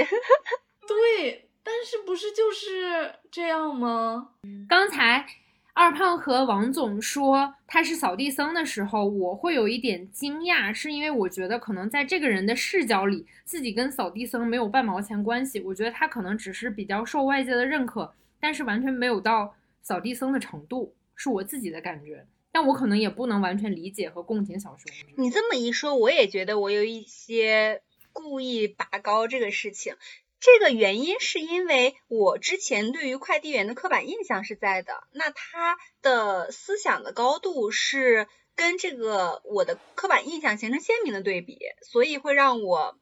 [0.87, 4.31] 对，但是不是就是这样吗？
[4.69, 5.27] 刚才。
[5.73, 15.61] 二胖和王总说他是扫地僧的时候，我会有一点惊讶，是因为我觉得可能在这个人的视角里，自己跟扫地僧没有半毛钱关系。
[15.61, 22.27] 我觉得他可能只是比较受外界的认可，但是完全没有到扫地僧的程度，是我自己的感觉。
[22.53, 24.93] 但我可能也不能完全理解和共情小熊。
[25.17, 27.81] 你这么一说，我也觉得我有一些
[28.13, 29.95] 故意拔高这个事情。
[30.41, 38.27] 这个原因是因为我之前对于快递员的刻板印象是在的，那他的思想的高度是
[38.57, 42.99] 跟这个我的刻板印象形成鲜明的对比，所以会让我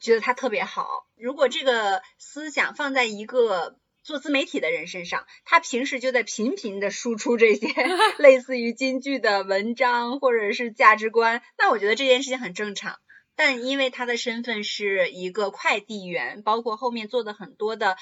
[0.00, 0.86] 觉得他特别好。
[1.16, 7.66] 如果这个思想放在一个做自媒体的人身上，他平时就在频频的输出这些
[8.18, 12.98] 类似于金句的文章或者是价值观，那我觉得这件事情很正常。
[13.38, 17.96] 但因为他的身份是一个快递员，包括后面做的很多的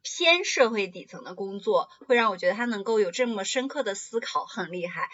[0.00, 5.08] 偏社会底层的工作，会让我觉得他能够有这么深刻的思考，很厉害。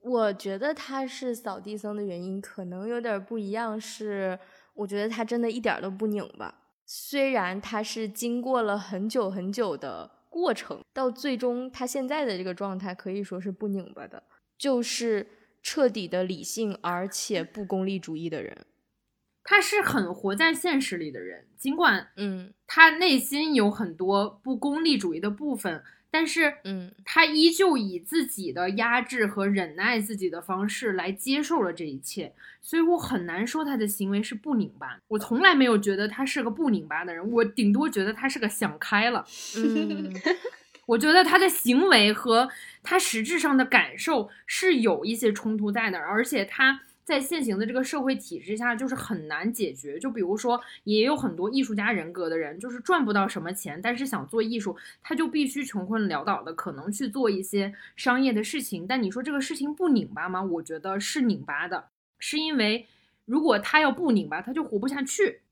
[0.00, 4.38] 我觉得他是扫地僧的原因可能有点不一样，是
[4.72, 6.54] 我觉得他真的一点都不拧巴。
[6.86, 14.22] 虽然他是经过了很久很久的过程，到最终他现在的这个状态可以说是不拧巴的，
[14.56, 15.28] 就是
[15.62, 18.56] 彻底的理性而且不功利主义的人。
[19.44, 34.98] 他是很活在现实里的人，尽管嗯，他内心有很多不功利主义的部分，但是嗯，他依旧以自己的压制和忍耐自己的方式来接受了这一切，所以我很难说他的行为是不拧巴。
[35.08, 39.26] 我从来没有觉得他是个不拧巴的人，我顶多觉得他是个想开了。
[39.56, 40.12] 嗯，
[40.86, 42.48] 我觉得他的行为和
[42.84, 46.82] 他实质上的感受是有一些冲突在的，而且他。
[47.12, 49.98] 在现行的这个社会体制下，就是很难解决。
[49.98, 58.86] 就比如说，也有很多艺术家人格的人，就是赚不到什么钱，但是想做艺术，他就必须穷困潦倒的，可能去做一些商业的事情。
[58.86, 60.42] 但你说这个事情不拧巴吗？
[60.42, 62.86] 我觉得是拧巴的，是因为
[63.26, 65.42] 如果他要不拧巴，他就活不下去。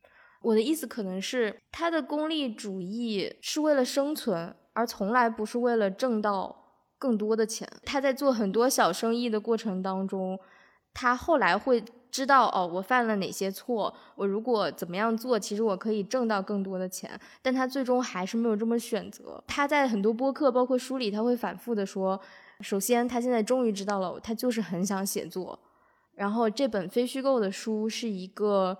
[0.40, 7.68] 我的意思可能是，他的功利主义是为了生存，而从来不是为了挣到更多的钱。
[7.84, 10.40] 他在做很多小生意的过程当中。
[10.92, 17.18] 他后来会知道哦，我犯了哪些错，我如果怎么样做，其实我可以挣到更多的钱。
[17.40, 19.42] 但他最终还是没有这么选择。
[19.46, 22.20] 他在很多播客，包括书里，他会反复的说：
[22.60, 25.58] 首先，他现在终于知道了，他就是很想写作。
[26.14, 28.76] 然后，这本非虚构的书是一个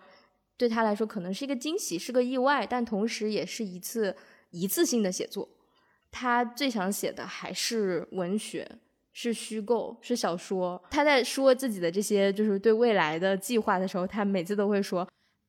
[0.58, 4.14] 对他来说可能是一个惊喜，是个意外，但同时也是一次
[4.50, 5.48] 一次性的写作。
[6.10, 8.78] 他最想写的还是文学。
[9.12, 10.80] 是虚构，是小说。
[10.90, 15.06] 他在说自己的这些就是对未来的计划的时候，他每次都会说：“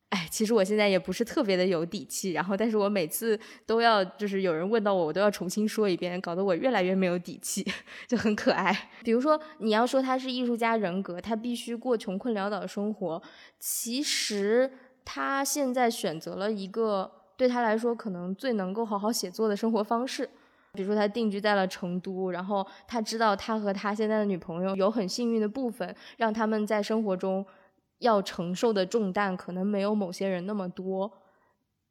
[0.09, 7.66] 哎，其实我现在也不是特别的有底气，然后，但是我每次都要，就是有人问到我，我都要重新说一遍，搞得我越来越没有底气，
[8.07, 8.89] 就很可爱。
[9.03, 13.22] 比如说，你要说他是艺术家人格，他必须过穷困潦倒的生活，
[13.59, 14.70] 其实
[15.05, 20.28] 他现在选择了一个对他来说可能最能够好好写作的生活方式。
[20.74, 27.45] 比如说，他定居在了成都，然后他知道他和他现在的女朋友有很幸运的部分，让他们在生活中。
[28.01, 31.19] 要承受的重担可能没有某些人那么多，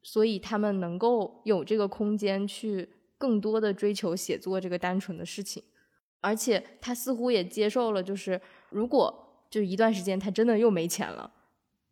[0.01, 5.63] 所以他们能够有这个空间去更多的追求写作这个单纯的事情，
[6.19, 11.31] 而且他似乎也接受了，就是如果就一段时间他真的又没钱了，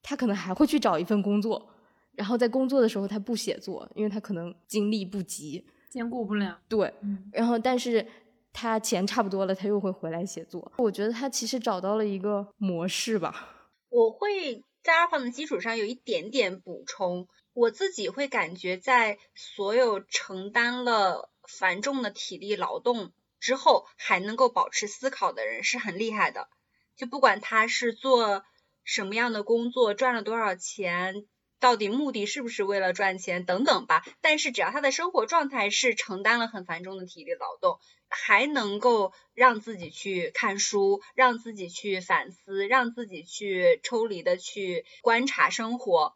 [0.03, 1.69] 他可能还会去找一份工作，
[2.11, 6.59] 然后在工作的时候他不写作，因为他可能精力不及，兼顾不了。
[6.67, 6.93] 对，
[7.31, 8.05] 然后但是
[8.53, 10.71] 他钱差不多了，他又会回来写作。
[10.77, 13.67] 我觉得他其实找到了一个模式吧。
[13.89, 26.47] 我会在二胖的基础上有一点点补充，我自己会感觉在所有承担了繁重的体力劳动之后，还能够保持思考的人是很厉害的。
[26.95, 28.43] 就不管他是做
[28.83, 31.25] 什么样的工作，赚了多少钱。
[31.59, 34.05] 到底目的是不是为了赚钱等等吧？
[34.21, 46.15] 但是只要他的生活状态是承担了很繁重的体力劳动，还能够让自己去看书，让自己去反思，让自己去抽离的去观察生活，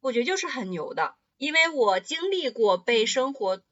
[0.00, 1.14] 我觉得就是很牛的。
[1.36, 3.62] 因为我经历过被生活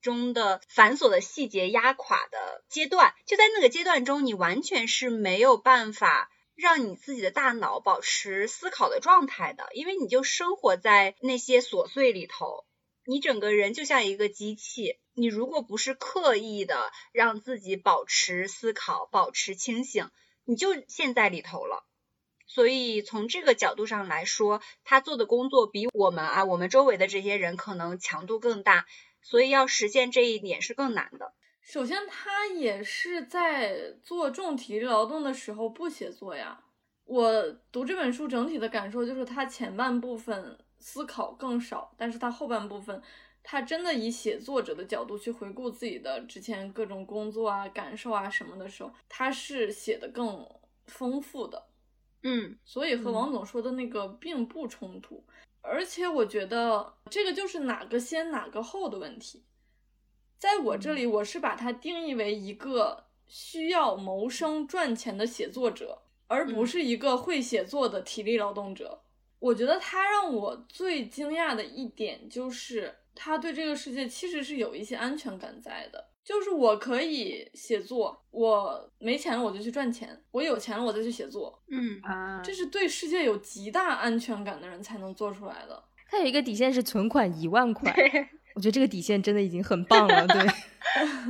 [0.00, 6.30] 中的繁琐的细节压垮的阶段，就在那个阶段中，你完全是没有办法。
[6.56, 12.64] 让你自己的大脑保持思考的状态的，因为你就生活在那些琐碎里头，
[13.04, 14.98] 你整个人就像一个机器。
[15.18, 20.10] 你如果不是刻意的让自己保持思考、保持清醒，
[20.44, 21.86] 你就陷在里头了。
[22.46, 28.86] 所以从这个角度上来说，他做的工作比我们啊，我们周围的这些人可能强度更大，
[29.22, 31.34] 所以要实现这一点是更难的。
[31.66, 36.62] 首先，他也是在做重体力劳动的时候不写作呀。
[37.04, 37.42] 我
[37.72, 43.02] 读这本书整体的感受就是，他前半部分思考更少，但是他后半部分，
[43.42, 50.48] 他真的以写作者的角度去回顾自己的之前各种工作啊、感受啊什么的时候，他是写的更
[50.86, 51.66] 丰富的。
[52.22, 55.26] 嗯，所以和王总说的那个并不冲突。
[55.62, 59.42] 而且我觉得这个就是哪个先哪个后的问题。
[60.38, 69.02] 在我这里，我是把它定义为一个需要谋生赚钱的写作者，而不是一个会写作的体力劳动者。
[69.38, 76.08] 我觉得他让我最惊讶的一点就是，他对这个世界其实是有一些安全感在的。
[76.24, 81.62] 就是我可以写作，我没钱了我就去赚钱，我有钱了我再去写作。
[81.70, 85.84] 嗯啊，这是对世界有极大安全感的人才能做出来的。
[86.08, 87.92] 他有一个底线是存款一万块。
[88.56, 90.46] 我觉得这个底线真的已经很棒了，对，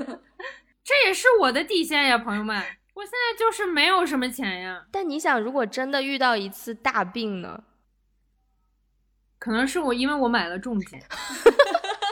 [0.84, 2.56] 这也是我的底线呀，朋友们，
[2.94, 4.86] 我现在就是没有什么钱呀。
[4.92, 7.64] 但你想，如果真的遇到一次大病呢？
[9.40, 10.96] 可能是我因为我买了重疾。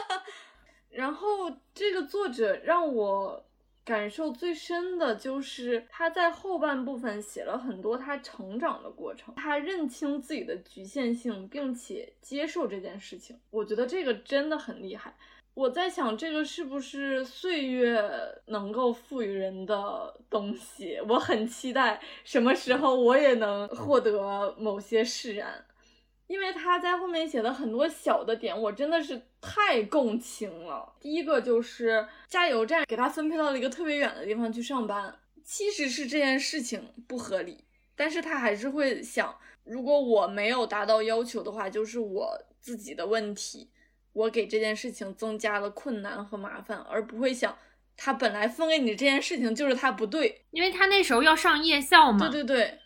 [0.91, 3.45] 然后这个作者让我。
[3.85, 13.39] 感受最深的就是他在后半部分写了很多他成长的过程，他认清自己的局限性，并且接受这件事情。
[13.51, 15.15] 我觉得这个真的很厉害。
[15.53, 18.03] 我在想，这个是不是岁月
[18.47, 20.99] 能够赋予人的东西？
[21.07, 25.63] 我很期待什么时候我也能获得某些释然。
[26.27, 30.93] 因为他在后面写的很多小的点，我真的是太共情了。
[30.99, 37.63] 第一个就是加油站给他分配到了一个特别远的地方去上班，其实是这件事情不合理，
[37.95, 43.69] 但是他还是会想，如果我没有达到要求的话，就是我自己的问题，
[44.13, 47.55] 我给这件事情增加了困难和麻烦，而不会想
[47.95, 52.29] 他本来分给你这件事情就是他不对，因为他那时候要上夜校嘛。
[52.29, 52.79] 对对对。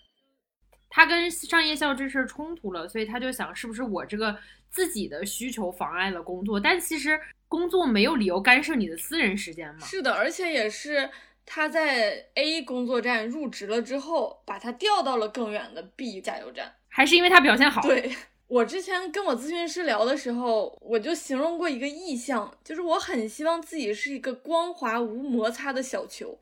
[0.89, 4.35] 他跟上夜校这事儿冲突了，所以他就想是不是我这个
[4.69, 6.59] 自己的需求妨碍了工作？
[6.59, 9.85] 但其实工作没有理由干涉你的私人时间嘛。
[9.85, 11.09] 是的，而且也是
[11.45, 17.81] 他在 A 工作站入职了之后，把他调到了更远的 B 加油站，还是因为他表现好。
[17.81, 18.11] 对
[18.47, 26.39] 我之前跟我咨询师聊的时候，我就形容过一个意向，就是我很希望自己是一个光滑无摩擦的小球。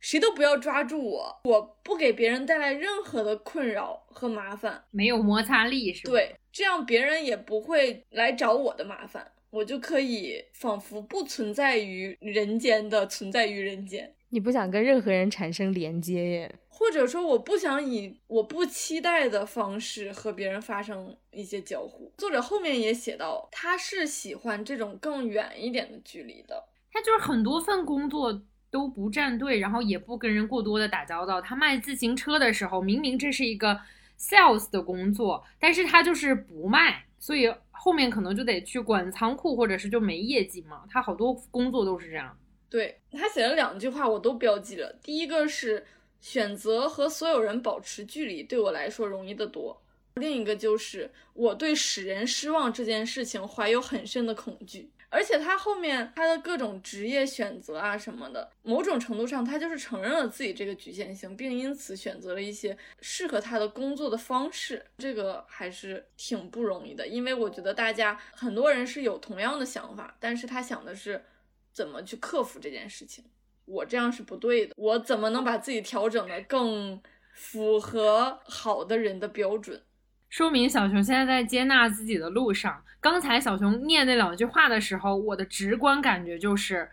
[0.00, 6.12] 谁都不要抓住我，我不给别人带来任何的困扰和麻烦，没有摩擦力是吧？
[6.12, 14.14] 对，这样别人也不会来找我的麻烦，我就可以仿佛不存在于人间的存在于人间。
[14.30, 16.54] 你不想跟任何人产生连接耶？
[16.68, 22.10] 或者说，我不想以我不期待的方式和别人发生一些交互。
[22.16, 26.64] 作者后面也写到，他是喜欢这种更远一点的距离的。
[26.92, 31.40] 他就是很多份工作都不站队，然后也不跟人过多的打交道。
[31.40, 33.80] 他卖自行车的时候，明明这是一个
[34.18, 40.84] sales 的工作，但是他就是不卖，所以后面可能就得去管仓库，或者是就没业绩嘛。
[40.88, 42.36] 他好多工作都是这样。
[42.68, 44.98] 对他写了两句话，我都标记了。
[45.02, 45.84] 第一个是。
[46.22, 49.80] 选择和所有人保持距离对我来说容易得多。
[50.16, 54.90] 另一个就是我对使人失望这件事情怀有很深的恐惧。
[55.10, 64.86] 而且他后面他的各种职业选择啊什么的，某种程度上他就是承认了自己这个局限性，并因此选择了一些适合他的工作的方式。
[64.98, 71.24] 这个还是挺不容易的，因为我觉得大家很多人是有同样的想法，但是他想的是
[71.72, 73.24] 怎么去克服这件事情。
[73.66, 77.00] 我这样是不对的，我怎么能把自己调整的更
[77.34, 79.82] 符合好的人的标准？
[80.30, 82.80] 说明小熊现在在接纳自己的路上。
[83.00, 86.88] 刚才小熊念那两句话的时候，我的直观感觉就是，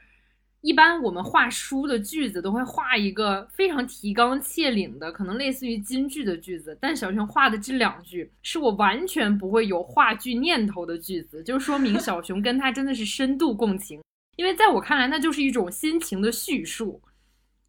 [0.61, 14.01] 一般我们画书的句子都会画一个非常提纲挈领的，可能类似于金句的句子，但小熊画的这两句是我完全不会有话剧念头的句子，就说明小熊跟他真的是深度共情。
[14.35, 16.99] 因为在我看来，那就是一种心情的叙述，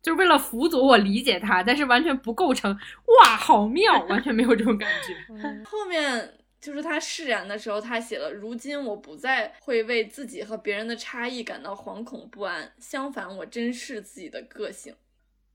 [0.01, 5.35] 就是为了辅佐我理解他，但是完全不构成哇，好妙，完全没有这种感觉。
[5.65, 14.95] 后面就是他释然的时候，他写了：如今我不再会为自己和别人的差异感到惶恐不安，相反，我珍视自己的个性。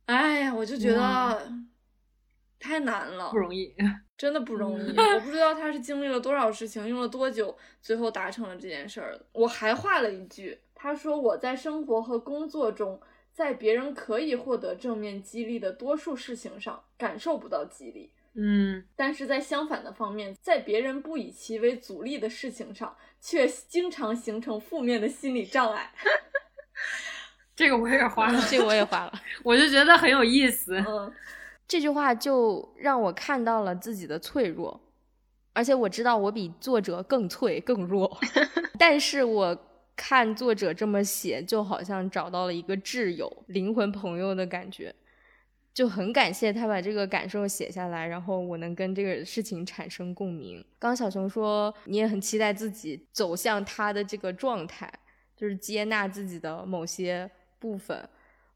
[0.06, 1.52] 哎呀，我就觉得
[2.60, 3.74] 太难了，不容易，
[4.18, 4.90] 真的不容易。
[5.00, 9.26] 我不知道他是经历了多少事情，用了多久，最后达成了这件事儿的。
[9.32, 10.60] 我还画了一句。
[10.76, 13.00] 他说：“我在生活和工作中，
[13.34, 25.92] 在别人可以获得正面激励的多数事情上感受不到激励，嗯，但是在相反的方面，在别人不以其为阻力的事情上，却经常形成负面的心理障碍。
[27.56, 29.14] ”这个我也花了，这个我也花了，
[29.44, 30.78] 我就觉得很有意思。
[30.88, 31.12] 嗯，
[31.68, 34.80] 这句话就让我看到了自己的脆弱，
[35.54, 38.20] 而且我知道我比作者更脆更弱，
[38.78, 39.73] 但是我。
[39.96, 44.94] 看作者这么写，就好像找到了一个挚友、灵魂朋友的感觉，
[45.74, 50.66] 就很感谢他把这个感受写下来，然后我能跟这个事情产生共鸣。
[50.80, 54.92] 刚小熊说你也很期待自己走向他的这个状态，
[55.36, 57.30] 就是接纳自己的某些
[57.60, 58.10] 部分。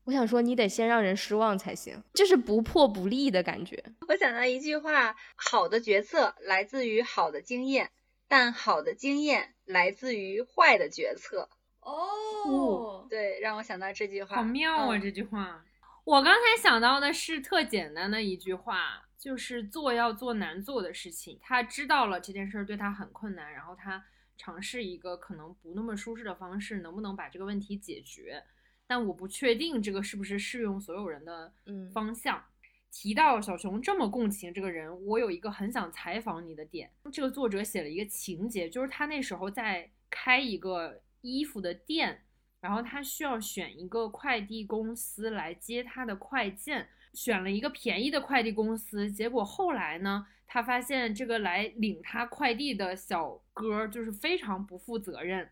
[0.05, 3.83] 我想说，你得先让人失望才行，就是不破不立的感觉。
[4.07, 7.91] 我想到一句话：好的决策来自于好的经验。
[8.29, 11.47] 但好的经验来自于坏的决策
[11.81, 14.97] 哦，对，让我想到这句话，好妙啊！
[14.97, 15.63] 这句话，
[16.03, 21.39] 我刚才想到的是特简单的一句话，就是做要做难做的事情。
[21.41, 24.03] 他知道了这件事对他很困难，然后他
[24.37, 28.43] 尝试一个可能不那么舒适的方式，能不能把这个问题解决？
[28.85, 31.53] 但我不确定这个是不是适用所有人的
[31.93, 32.43] 方向。
[32.91, 36.91] 提到小熊这么共情这个人，我有一个很想采访你的点。
[37.11, 42.23] 这个作者写了一个情节，就是他那时候在开一个衣服的店，
[42.59, 49.11] 然后他需要选一个快递公司来接他的快件，选了一个便宜的快递公司。
[49.11, 55.47] 结果后来呢，他发现这个来领他快递的小哥就是非常不负责任。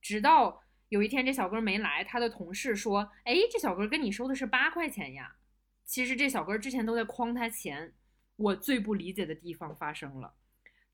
[0.00, 5.34] 直到有一天这小哥没来，他的同事说：“哎，这小哥跟你收的是八块钱呀。”
[5.84, 7.92] 其实这小哥之前都在诓他钱，
[8.36, 10.32] 我最不理解的地方发生了。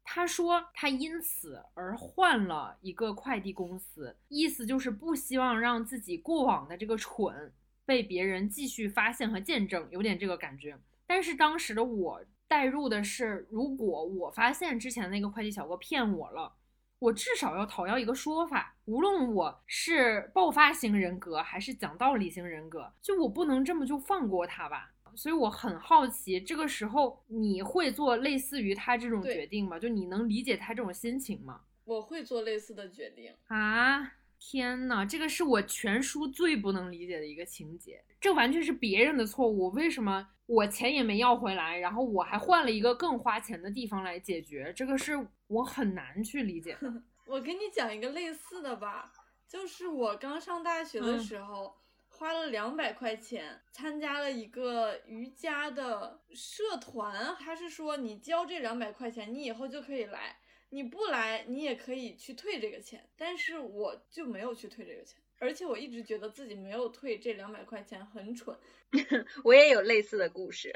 [0.02, 7.52] 他说他因此而换了一个快递公司，意思就是不希望让自己过往的这个蠢
[7.84, 10.76] 被别人继续发现和见证，有点这个感觉。
[11.06, 16.52] 但是当时的我带入的是，如果我发现之前那个快递小哥骗我了，
[17.00, 24.92] 我至少要讨要一个说法，无论我是爆发型人格还是讲道理型人格，就我不能这么就放过他吧。
[25.16, 29.78] 所以我很好奇，这个时候你会做类似于他这种决定吗？
[29.78, 31.62] 就你能理解他这种心情吗？
[31.84, 34.12] 我会做类似的决定啊！
[34.38, 44.72] 天呐，这个是我全书最不能理解的一个情节，这完全是别人的错误，为什么我钱也没要回来，然后我还换了一个更花钱的地方来解决？
[44.76, 46.78] 这个是我很难去理解。
[47.26, 49.12] 我给你讲一个类似的吧，
[49.46, 51.76] 就是我刚上大学的时候。
[52.12, 60.36] 花了两百块钱参加了一个瑜伽的社团，他是说你交这两百块钱，你以后就可以来，
[60.68, 68.54] 你不来你也可以去退这个钱，但是我就没有去退这个钱，而且我一直觉得自己没有退这两百块钱很蠢。
[69.42, 70.70] 我也有类似的故事。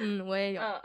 [0.00, 0.60] 嗯，我也有。
[0.60, 0.82] 嗯，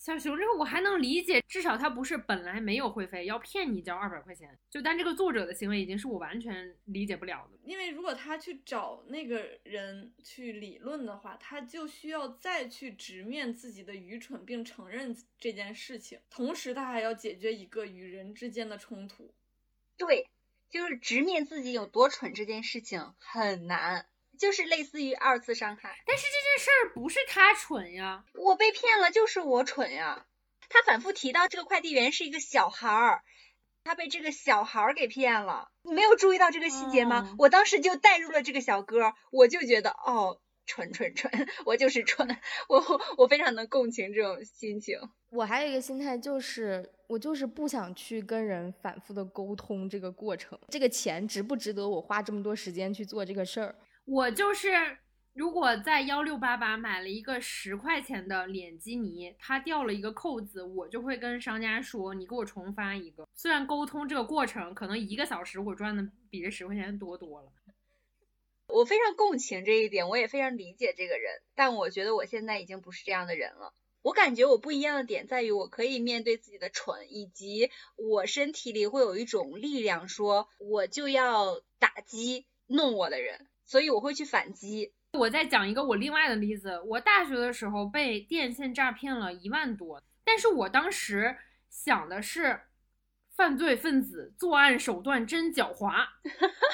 [0.00, 4.58] 小熊这个我还能理解，至少他不是本来没有会费，要骗你交二百块钱。
[4.70, 7.58] 就但这个作者的行为已经是我完全理解不了的。
[7.64, 19.34] 因为如果他去找那个人去理论的话，他就需要再去直面自己的愚蠢，并承认这件事情，同时他还要解决一个与人之间的冲突。
[19.98, 20.26] 对，
[20.70, 24.06] 就是直面自己有多蠢这件事情很难。
[24.40, 30.26] 就是类似于二次伤害，但是这件事儿不是他蠢呀，我被骗了，就是我蠢呀。
[30.70, 33.22] 他反复提到这个快递员是一个小孩儿，
[33.84, 37.34] 他被这个小孩儿给骗了，你没有注意到这个细节吗？
[37.38, 41.30] 我当时就带入了这个小哥，我就觉得哦，蠢蠢蠢，
[41.66, 42.26] 我就是蠢，
[42.70, 42.82] 我
[43.18, 44.98] 我非常能共情这种心情。
[45.28, 53.74] 我还有一个心态就是，我就是不想去跟人反复的沟通这个过程，这个钱值不值得我花这么多时间去做这个事儿？
[54.10, 54.98] 我就是，
[55.34, 63.28] 如果在幺六八八买了一个十块钱的脸基尼，它掉了一个扣子，我就会跟商家说，你给我重发一个。
[63.36, 67.52] 虽然沟通这个过程可能一个小时我赚的比这十块钱多多了。
[68.66, 73.72] 我非常共情这一点，我也非常理解这个人，但我觉得我现在已经不是这样的人了。
[74.02, 83.46] 我感觉我不一样的点在于，我可以面对自己的蠢，以及我身体里会有一种力量，说我就要打击弄我的人。
[83.70, 84.92] 所以我会去反击。
[85.12, 91.36] 我再讲一个我另外的例子，我大学的时候被电信诈骗了一万多，但是我当时
[91.68, 92.62] 想的是，
[93.36, 96.02] 犯罪分子作案手段真狡猾，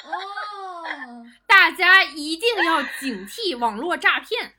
[0.07, 4.55] 哦， 大家一定要警惕网络诈骗。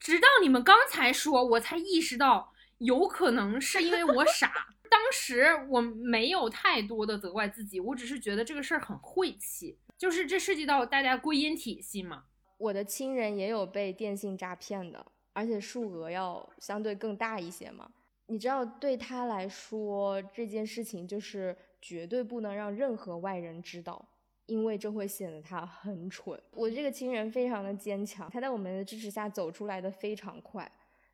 [0.00, 4.68] 直到你们刚才说，我才意识到，有可能是因为我傻。
[4.88, 9.78] 当时我没有太多的责怪自己，我只是觉得这个事儿很晦气。
[10.02, 12.24] 就是这涉及到大家归因体系嘛。
[12.58, 17.88] 我的亲人也有被电信诈骗的，而且数额要相对更大一些嘛。
[18.26, 24.04] 你知道，对他来说这件事情就是绝对不能让任何外人知道，
[24.46, 26.36] 因为这会显得他很蠢。
[26.50, 30.68] 我这个亲人非常的坚强，他在我们的支持下走出来的非常快，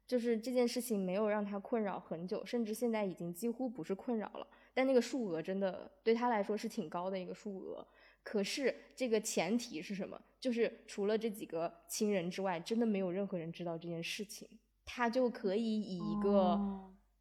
[0.07, 4.47] 就是这件事情没有让他困扰很久，甚至现在已经几乎不是困扰了。
[4.73, 7.87] 但那个数额真的对他来说是挺高的一个数额。
[8.31, 10.21] 可是这个前提是什么？
[10.39, 14.47] 就是除了这几个亲人之外，真的没有任何人知道这件事情，
[14.85, 16.61] 他就可以以一个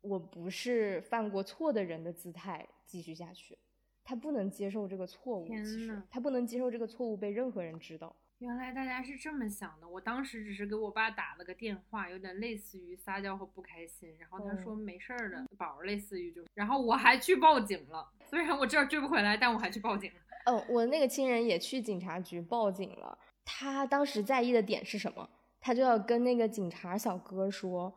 [0.01, 3.58] 我不是犯过错的人的姿态继续下去。
[4.03, 8.14] 他不能接受这个错误，其实他不能接受这个错误被任何人知道。
[8.39, 20.20] 原来大家是这么想的，我当时只是给我爸打了个电话，有点类似于撒娇和不开心，然后他说没事儿的，宝儿类似于就，然后我还去报警了，虽然我这儿追不回来，但我还去报警了。
[20.48, 23.18] 哦，我那个亲人也去警察局报警了。
[23.43, 25.30] 他当时在意的点是什么？
[25.60, 27.93] 他就要跟那个警察小哥说：“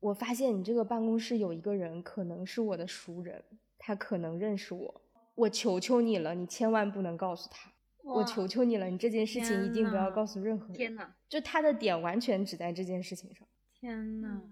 [0.00, 3.44] 我发现你这个办公室有一个人，可能是我的熟人，
[3.78, 5.02] 他可能认识我。
[5.34, 7.70] 我求求你了，你千万不能告诉他。
[8.02, 13.46] 我求求你了，你这件事情一定不要告诉任何人。”天呐，就他的点完全只在这件事情上。
[13.74, 14.42] 天呐，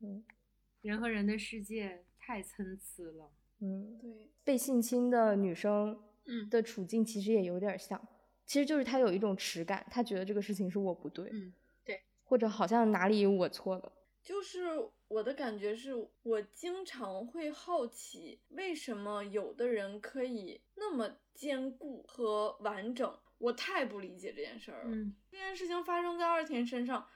[0.00, 0.24] 嗯，
[0.80, 3.30] 人和人的世界太参差了。
[3.60, 5.98] 嗯，对，被性侵的女生。
[6.26, 8.00] 嗯的处境其实也有点像，
[8.46, 11.52] 其实就是他有一种耻感，他觉得这个事情是我不对，嗯，
[11.84, 13.92] 对，或者好像哪里我错了。
[14.22, 14.62] 就是
[15.08, 24.90] 我的感觉是，我经常会好奇，为什么有的人可以那么坚固和完整，我太不理解这件事儿了。
[24.90, 27.06] 嗯，这件事情发生在二田身上，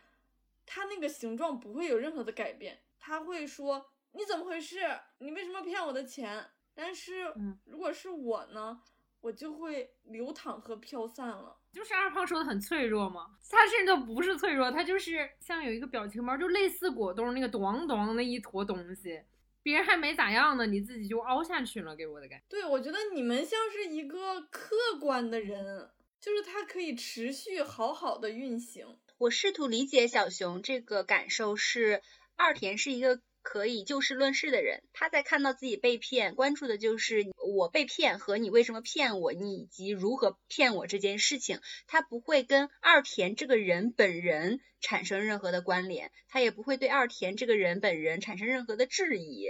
[0.66, 4.80] 他那个形状不会有任何的改变，他会说你怎么回事？
[5.20, 6.50] 你为什么骗我的钱？
[6.74, 7.32] 但是，
[7.64, 8.82] 如果是我呢？
[9.20, 19.20] 我就会流淌和飘散了，就是二胖说的很脆弱嘛，他甚至都不是脆弱，他就是像有一个表情包，就类似果冻那个咚咚那一坨东西，
[19.62, 22.44] 别人还没咋样呢，你自己就凹下去了，给我的感觉。
[22.48, 25.90] 对，我觉得你们像是一个客观的人，
[26.20, 28.86] 就是他可以持续好好的运行。
[29.18, 32.02] 我试图理解小熊这个感受，是
[32.36, 33.20] 二田是一个。
[33.50, 37.24] 可以就事论事的人，他在看到自己被骗，关注的就是
[37.56, 41.58] 我被骗和你为什么骗我，你以及如何骗我这件事情。
[41.86, 49.46] 他不会跟二田这个人本人产生任何的关联，他也不会对二田这个人本人产生任何的质疑，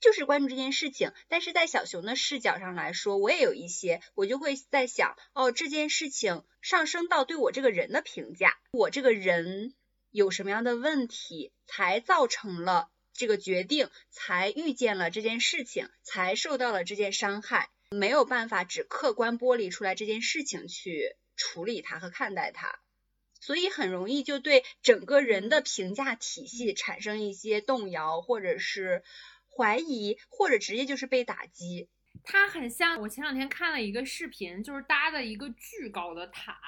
[0.00, 1.12] 就是关注这件事情。
[1.28, 9.74] 但是在小熊的视角上来说，我也有一些，我就会在想，哦，这件事情上升到对我这个人的评价，我这个人
[10.10, 12.88] 有什么样的问题，才造成了。
[13.12, 22.78] 这个决定才遇见了这件事情，才受到了这件伤害，没有办法只客观剥离出来这件事情去处理它和看待它，
[23.40, 29.02] 所以很容易就对整个人的评价体系产生一些动摇，或者是
[29.54, 31.88] 怀疑，或者直接就是被打击。
[32.24, 36.58] 它很像我前两天看了一个视频，就是搭的一个巨高的塔，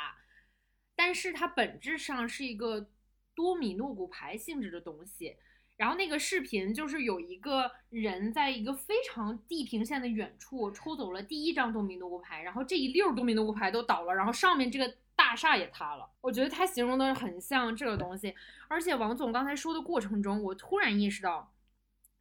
[0.94, 2.90] 但是它本质上是一个
[3.34, 5.36] 多米诺骨牌性质的东西。
[5.82, 16.08] 然后那个视频就是有一个人在一个非常地平线的远处抽走了第一张多米诺骨牌，然后这一溜多米诺骨牌都倒了，然后上面这个大厦也塌了。
[16.20, 18.32] 我觉得他形容的很像这个东西。
[18.68, 21.52] 而且王总刚才说的过程中，我突然意识到，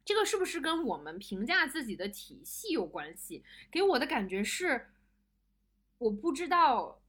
[0.04, 3.44] 这个是不是跟我们评价自己的体系有关系？
[3.70, 4.88] 给我的感觉是，
[5.98, 7.00] 我不知道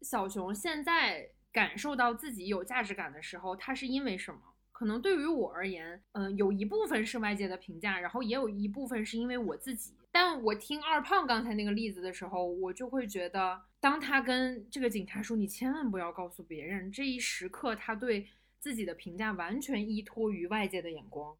[0.00, 4.40] 小熊现在感受到自己有价值感的时候，他是因为什么？
[4.78, 9.92] 可能对于我而言，嗯，有一部分是外界的评价，然后也有一部分是因为我自己。
[10.12, 18.28] 但我听二胖刚才那个例子的时候，我就会觉得，当他跟这个警察说“你千万不要告诉别人”，这一时刻，他对
[18.60, 21.36] 自己的评价完全依托于外界的眼光。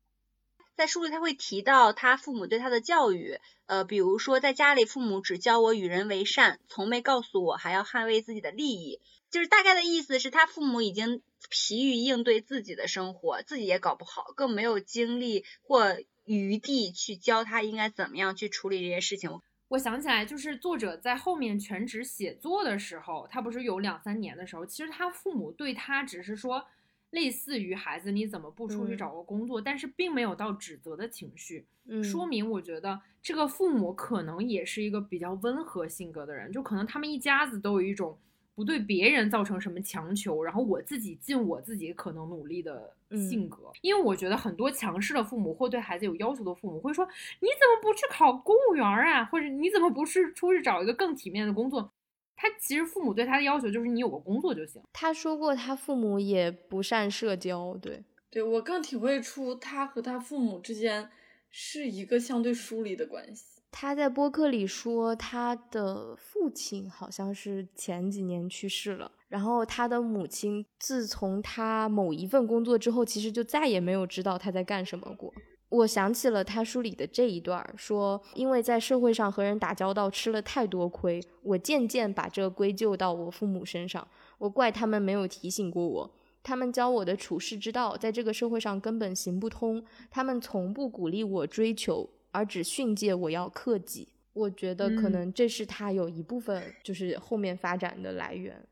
[0.74, 9.00] 在书里他会提到他父母对他的教育，呃，比如说在家里，父母只教我与人为善，从没告诉我还要捍卫自己的利益。
[9.30, 19.40] 就是大概的意思是他父母已经疲于应对自己的生活，自己也搞不好，更没有精力或余地去教他应该怎么样去处理这些事情。
[19.68, 26.64] 我想起来，就是作者在后面全职写作的时候，他不是有两三年的时候，其实他父母对他只是说，
[27.10, 31.66] 类似于孩子你怎么不出去找个工作，但是并没有到指责的情绪。
[31.86, 38.18] 嗯，说明我觉得这个父母可能也是一个比较温和性格的人，就可能他们一家子都有一种。
[38.58, 42.92] 不对别人造成什么强求，然后我自己尽我自己可能努力的
[43.30, 47.06] 性格，因为我觉得很多强势的父母或对孩子有要求的父母会说
[47.38, 49.24] ：“你怎么不去考公务员啊？
[49.26, 51.88] 或者你怎么不是出去找一个更体面的工作？”
[52.34, 54.82] 他其实父母对他的要求就是你有个工作就行。
[54.92, 61.08] 他说过他父母也不善社交，对对我更体会出他和他父母之间
[61.48, 63.57] 是一个相对疏离的关系。
[63.70, 75.32] 他在播客里说，他的父亲好像是前几年去世了，然后他的母亲自从他某一份工作之后，其实就再也没有知道他在干什么过。
[75.68, 84.08] 我想起了他书里的这一段，说因为在社会上和人打交道吃了太多亏，我渐渐把这归咎到我父母身上，
[84.38, 86.10] 我怪他们没有提醒过我，
[86.42, 92.08] 他们教我的处世之道在这个社会上根本行不通，他们从不鼓励我追求。
[92.38, 98.64] 而只训诫我要克己，我觉得可能这是他有一部分就是后面发展的来源。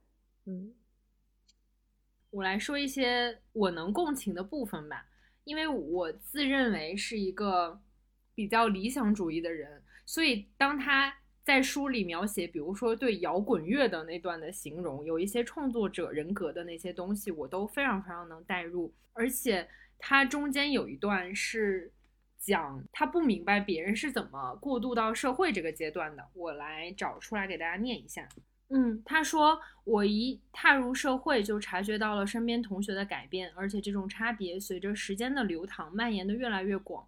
[0.44, 0.72] 嗯，
[2.30, 5.04] 我来说一些我能共情的部分吧，
[5.42, 7.80] 因为我自认为是一个
[8.36, 11.12] 比较理想主义的人，所以当他
[11.42, 21.92] 在书里描写，比如说对摇滚乐的那段的形容，有一些创作者人格的那些东西，我都非常非常能代入，而且他中间有一段是。
[22.46, 28.28] 讲他不明白别人是怎么过渡到社会这个阶段的，我来找出来给大家念一下。
[28.68, 37.04] 嗯，他说我一踏入社会就察觉到了身边同学的改变，而且这种差别随着时间的流淌蔓延的越来越广，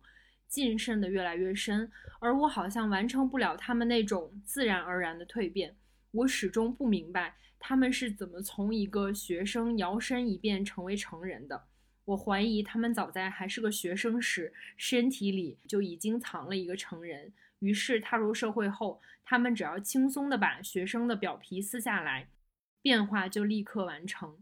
[0.48, 5.76] 晋升的越来越深，而我好像完成不了他们那种自然而然的蜕变。
[6.10, 11.62] 我始终不明白他们是怎么从一个学生摇身一变成为成人的。
[12.08, 17.34] 我怀疑他们早在还是个学生时，身体里就已经藏了一个成人。
[17.58, 22.30] 于是踏入社会后，他们只要轻松地把学生的表皮撕下来，
[22.80, 24.38] 变化就立刻完成。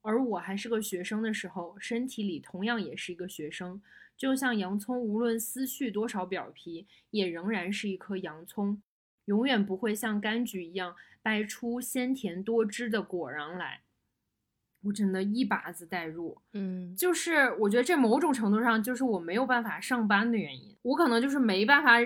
[0.00, 3.82] 而我还是个学生的时候，身体里同样也是一个学生，
[4.16, 8.80] 就像洋葱，无论撕去多少表皮，也仍然是一颗洋葱，
[9.26, 13.82] 永远不会像柑橘一样掰出鲜甜多汁的果瓤来。
[14.82, 20.76] 我真的一把子代入，嗯，就是我觉得这某种程度上就是我没有办法上班的原因。
[20.82, 21.98] 我可能就是没办法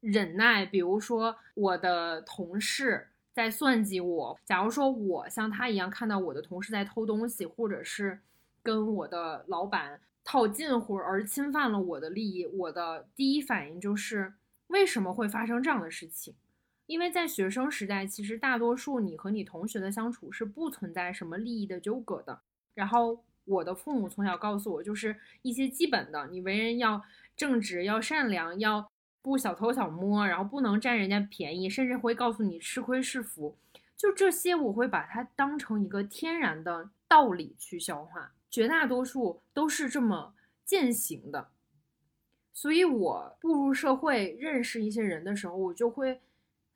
[0.00, 8.20] 忍耐，比如说我的同事在算计我，假如说我像他一样看到我的同事在偷东西，或者是
[8.62, 14.32] 跟我的老板套近乎而侵犯了我的利益，我的第一反应就是
[14.68, 16.34] 为什么会发生这样的事情？
[16.86, 22.42] 因为在学生时代，其实大多数你和你同学的相处是不存在什么利益的纠葛的。
[22.74, 27.02] 然后我的父母从小告诉我，就是一些基本的，你为人要
[27.34, 28.86] 正直、要善良、要
[29.22, 33.56] 不小偷小摸，然后不能占人家便宜，甚至会告诉你吃亏是福。
[33.96, 38.32] 就这些，我会把它当成一个天然的道理去消化。
[38.50, 40.34] 绝大多数都是这么
[40.66, 41.48] 践行的。
[42.52, 46.20] 所以我步入社会，认识一些人的时候，我就会。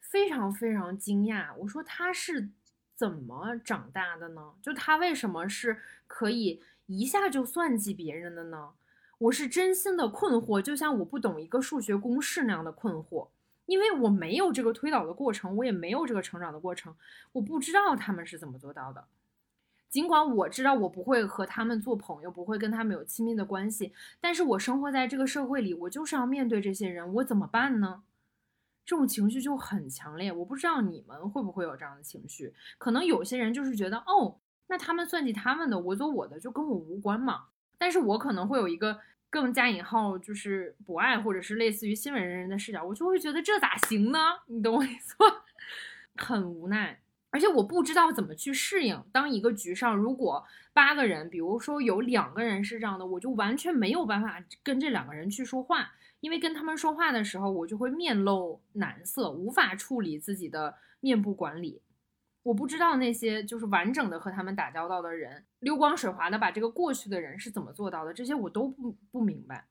[0.09, 2.49] 非常非常惊讶，我说他是
[2.95, 4.55] 怎么长大的呢？
[4.63, 8.71] 就他为什么是可以一下就算计别人的呢？
[9.19, 13.29] 我是真心的困惑，就像我不懂一个数学公式那样的困惑，
[13.67, 16.95] 因为我没有这个推导的过程，我也没有这个成长的过程，
[17.33, 19.05] 我不知道他们是怎么做到的。
[19.91, 28.03] 尽管我知道我不会和他们做朋友，不会跟他们有亲密的关系，但是我生活在这个社会里，我就是要面对这些人，我怎么办呢？
[28.89, 30.32] 这种情绪就很强烈。
[30.32, 32.55] 我不知道你们会不会有这样的情绪？
[32.78, 37.49] 可能有些人就是觉得，哦，那他们算计他们的，我走我的，就跟我无关嘛。
[37.76, 44.18] 但是我可能会有一个更加引号就是博爱或者是类似于新闻人人的视角，我就会觉得这咋行呢？
[44.47, 45.26] 你懂我意思吗？
[46.16, 47.03] 很无奈。
[47.30, 49.05] 而且我不知道怎么去适应。
[49.12, 61.83] 当一个局上如果八个人，比如说有两个人是这样的，我就完全没有办法跟这两个人去说话，因为跟他们说话的时候，我就会面露难色，无法处理自己的面部管理。
[62.43, 69.69] 我不知道那些就是完整的和他们打交道的人，溜光水滑的把这个过去的人是怎么做到的，这些我都不不明白。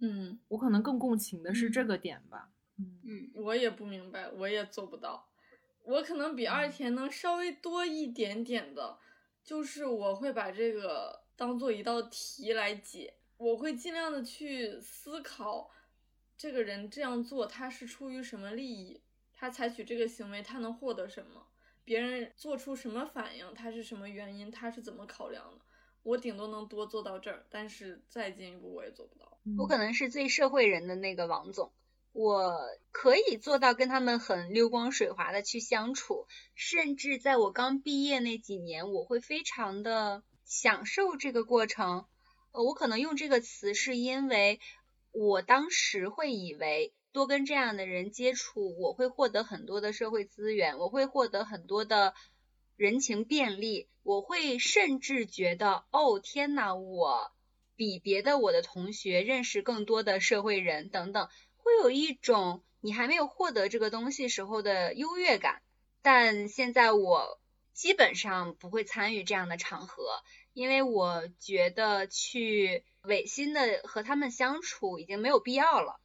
[0.00, 2.50] 嗯，我可能更共情的是这个点吧。
[2.78, 5.28] 嗯嗯，我也不明白，我也做不到。
[5.84, 8.98] 我可能比二田能稍微多一点点的，
[9.42, 15.70] 就是我会把这个当做一道题来解，我会尽量的去思考，
[16.36, 21.46] 这个人这样做他是出于什么利益，他采取这个行为他能获得什么，
[21.84, 25.64] 别人做出什么反应，他是什么原因，他是怎么考量的，
[26.02, 29.38] 我顶多能多做到这儿，但是再进一步我也做不到。
[29.58, 31.72] 我可能是最社会人的那个王总。
[32.12, 32.54] 我
[32.92, 42.06] 可以做到跟他们很溜光水滑的去相处，甚至在我刚毕业那几年，我会非常的享受这个过程。
[42.54, 44.60] 呃，我可能用这个词是因为
[45.10, 52.14] 我当时会以为多跟这样的人接触，我会获得很多的社会资源，我会获得很多的
[52.76, 57.32] 人情便利，我会甚至觉得，哦天呐，我
[57.74, 61.28] 比别的我的同学认识更多的社会人等等。
[61.56, 65.60] 会有一种你还没有获得这个东西时候的优越感，
[66.02, 67.40] 但现在我
[67.72, 70.04] 基本上不会参与这样的场合，
[70.54, 76.00] 因为我觉得去违心的和他们相处已经没有必要了。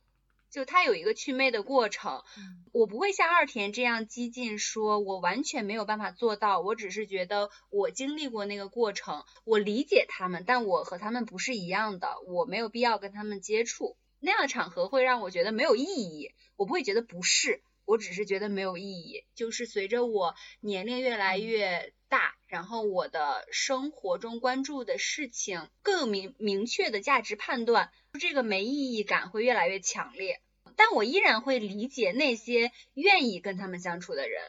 [0.49, 2.23] 就他有一个祛魅的过程，
[2.71, 6.59] 我不会像二田这样激进，说我完全没有办法做到。
[6.59, 13.95] 我只是觉得我经历过那个过程，我理解他们，但我和他们不是一样的，我没有必要跟他们接触。
[14.19, 19.25] 那样的场合会让我觉得没有意义，我不会觉得不是，我只是觉得没有意义。
[19.35, 30.41] 就是随着我年龄越来越大，然后我的生活中关注的事情更明明确的价值判断，这个没意义感会越来越强烈。
[30.75, 34.41] 但我依然会理解那些愿意跟他们相处的人。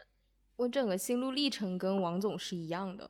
[0.56, 3.08] 我整个心路历程跟王总是一样的。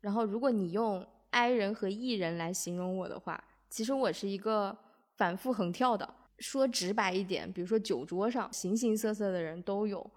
[0.00, 4.76] 然后如果你用 I 人和 E 人来形容我的话，其实我是一个。
[5.16, 10.10] 反复横跳的，说直白一点，比如说酒桌上形形色色的人都有，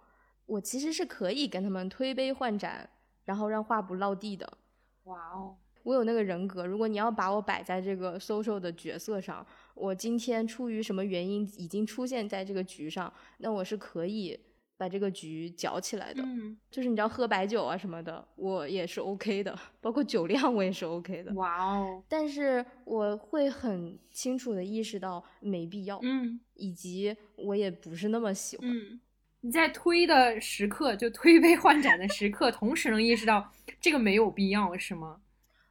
[0.47, 2.89] 我其实是可以跟他们推杯换盏，
[3.27, 4.57] 然后让话不落地的。
[5.03, 6.65] 哇哦，我有那个人格。
[6.65, 14.39] 如果你要把我摆在这个 social 的角色上，我今天出于什么原因已经出现在这个局上，那我是可以。
[14.79, 21.33] 把这个局搅起来的，嗯就是你知道喝白酒啊什么的，我也是 OK 的，包括酒量我也是 OK 的。
[21.33, 22.03] 哇哦！
[22.07, 28.69] 但是我会很清楚的意识到没必要，嗯，以及我也不是那么喜欢。
[28.69, 29.01] 嗯，
[29.47, 35.21] 你在推的时刻，就推杯换盏的时刻，同时能意识到这个没有必要，是吗？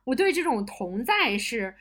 [0.04, 1.74] 我对这种同在是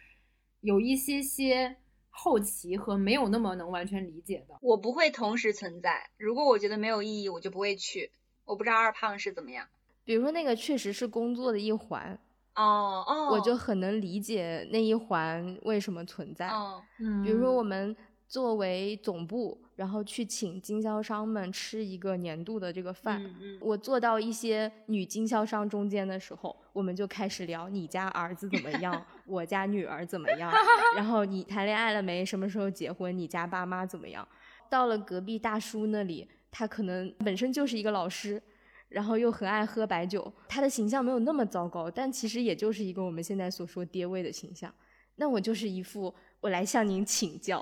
[0.60, 1.78] 有一些些。
[2.18, 6.10] 好奇和没有那么能完全理解的，我不会同时存在。
[6.18, 8.10] 如果我觉得没有意义，我就不会去。
[8.46, 9.68] 我不知道二胖是怎么样。
[10.06, 12.18] 比如说那个确实是工作的一环，
[12.56, 16.48] 哦哦，我就很能理解那一环为什么存在。
[16.48, 17.94] 哦，嗯，比如说我们
[18.28, 19.62] 作为总部。
[19.76, 23.22] 然后去请经销商们吃一个年度的这个饭。
[23.60, 30.50] 我坐到一些女经销商中间的时候，我们就开始聊你家儿子怎么样， 我家女儿怎么样，
[30.96, 32.24] 然后你谈恋爱了没？
[32.24, 33.18] 什么时候结婚？
[33.18, 34.26] 你家爸妈怎么样？
[34.70, 38.42] 到了隔壁大叔那里，他可能本身就是一个老师，
[38.88, 44.74] 然后又很爱喝白酒，他的形象没有那么糟糕，但其实也就是一个我们现在所说爹味的形象。
[45.18, 47.62] 那我就是一副我来向您请教。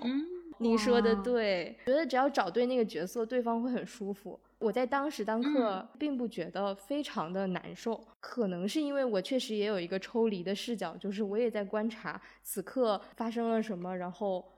[0.59, 4.39] 您说的对，觉得只要找对那个角色，对方会很舒服。
[4.59, 14.53] 我在当时当刻并不觉得非常的难受，可能是因为我确实也有一个抽离的视角，就是我也在观察此刻发生了什么，然后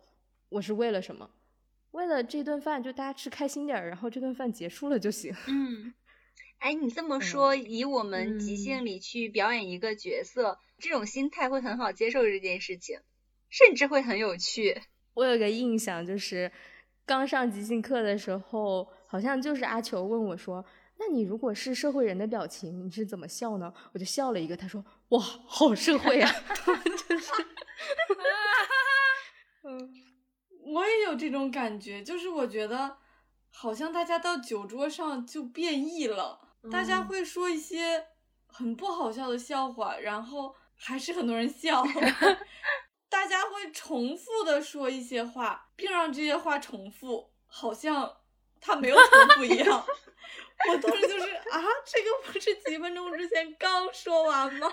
[0.50, 1.30] 我是为了什么？
[1.92, 5.34] 为了这顿饭，就大家吃开心点儿，然后这顿饭结束了就行。
[5.48, 5.94] 嗯，
[6.60, 13.00] 哎，你这么说，以我们即兴里去表演一个角色，这种心态会很好接受这件事情，
[13.50, 14.82] 甚至会很有趣。
[15.16, 16.52] 我有个印象，就是
[17.06, 20.64] 刚上即兴课的时候，好像就是阿球问我说
[21.00, 26.32] ：“那你如果是社会人的表情，你是怎么笑呢？”我就笑了一个，他说：“哇，好社会啊！
[27.08, 27.32] ”就是，
[29.64, 29.94] 嗯，
[30.66, 32.98] 我也有这种感觉，就是我觉得
[33.52, 36.40] 好像大家到酒桌上就变异了。
[36.72, 38.08] 大家会说一些
[38.48, 41.84] 很不好笑的笑话，然后还是很多人笑。
[43.26, 48.18] 大家会重复的说一些话，并让这些话重复，好像
[48.62, 49.84] 他没有重复一样。
[50.70, 54.72] 我当时就是啊，这个不是几分钟之前刚说完吗？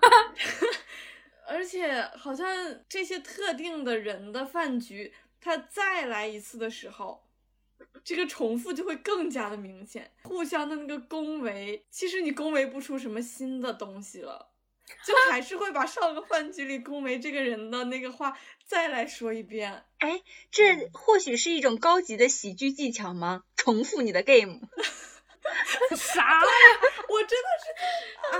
[1.48, 7.24] 而且好像这些特定的人的饭局，他再来一次的时候。
[8.04, 14.49] 这个重复就会更加的明显，互相的那个恭维，其实你恭维不出什么新的东西了，
[15.06, 19.84] 就还是会把上个饭局里恭维这个人的那个话再来说一遍。
[19.98, 23.44] 哎，这或许是一种高级的喜剧技巧吗？
[23.56, 24.60] 重复你的 game？
[25.96, 26.46] 啥呀？
[27.08, 28.38] 我真的是啊，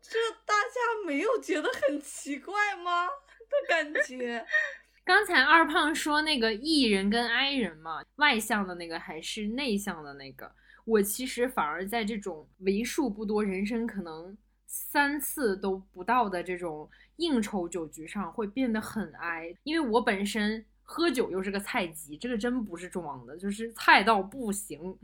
[0.00, 3.06] 这大家没有觉得很奇怪吗？
[3.08, 4.44] 的感觉。
[5.04, 10.52] 刚才二胖说那个 E 人跟 I 人嘛，外向的那个还是内向的那个？
[10.84, 14.36] 我其实反而在这种为数不多、人生可能
[14.78, 24.98] 三次都不到的这种应酬酒局上，会变得很 I，因为我本身喝酒又是个菜鸡，这个真不是装的，就是菜到不行，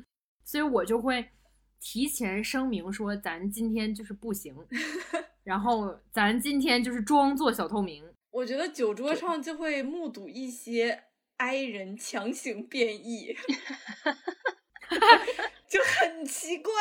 [0.45, 1.27] 所以我就会
[1.81, 4.55] 提前声明说，咱今天就是不行，
[5.43, 8.05] 然后咱今天就是装作小透明。
[8.31, 11.05] 我觉得酒桌上就会目睹一些
[11.39, 13.35] I 人强行变异
[15.68, 16.72] 就很奇怪，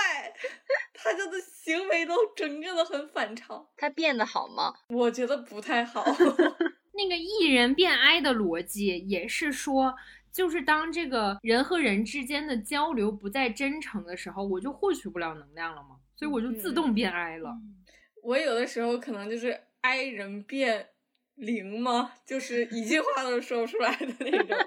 [0.94, 3.68] 他家的行为都整个的很反常。
[3.78, 4.74] 他变得好吗？
[4.90, 6.04] 我觉得不太好。
[6.94, 9.96] 那个 E 人变 I 的逻辑也是说，
[10.32, 17.58] 就是当这个人和人之间的交流不再真诚的时候，我就获取不了能量了嘛，所以我就自动变 I 了。
[18.24, 20.88] 我有的时候可能就是 I 人变。
[21.36, 22.12] 零吗？
[22.24, 24.58] 就是一句话都说不出来的那种。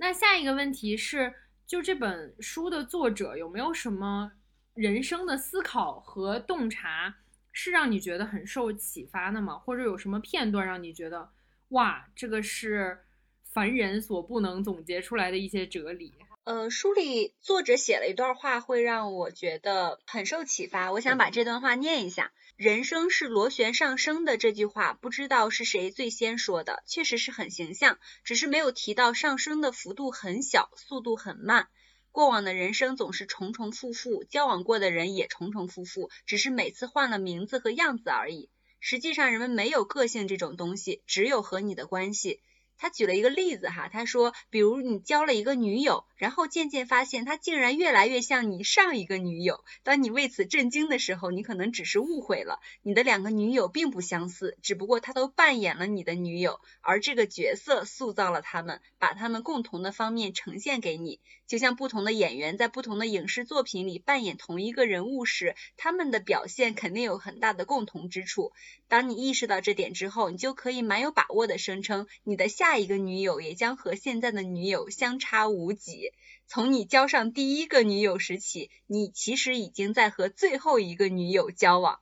[0.00, 1.34] 那下一个问题是，
[1.66, 4.32] 就这本书的作者有没有什么
[4.72, 7.16] 人生的思考和洞察，
[7.52, 9.58] 是让你觉得很受启发的吗？
[9.58, 11.28] 或者有什么片段让你觉得，
[11.68, 13.00] 哇，这个是
[13.44, 16.14] 凡人所不能总结出来的一些哲理？
[16.44, 20.90] 呃，书里作者写了一段话，会让我觉得很受启发。
[20.92, 22.32] 我想把这段话念一下。
[22.60, 31.68] 人生是螺旋上升的这句话，不知道是谁最先说的，确实是很形象，只是没有提到上升的幅度很小，速度很慢。
[32.12, 38.50] 过往的人生总是重重复复，交往过的人也重重复复，只是每次换了名字和样子而已。
[38.78, 42.42] 实际上，人们没有个性这种东西，只有和你的关系。
[42.76, 49.64] 他举了一个例子哈，他说，比如你交了一个女友，然后渐渐发现她竟然越来越像你上一个女友。
[49.82, 61.18] 当你为此震惊的时候，你可能只是误会了，你的两个女友并不相似，只不过她都扮演了你的女友，而这个角色塑造了他们，把他们共同的方面呈现给你。
[61.48, 68.52] 就像不同的演员在不同的影视作品里扮演同一个人物时，他们的表现肯定有很大的共同之处。
[68.86, 72.50] 当你意识到这点之后，你就可以蛮有把握的声称，你的。
[72.50, 76.09] 下一个女友也将和现在的女友相差无几。
[76.46, 82.00] 从你交上第一个女友时起，你其实已经在和最后一个女友交往。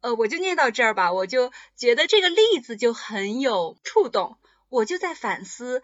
[0.00, 4.36] 呃，我就念到这儿吧，我就觉得这个例子就很有触动。
[4.68, 5.82] 我就在反思，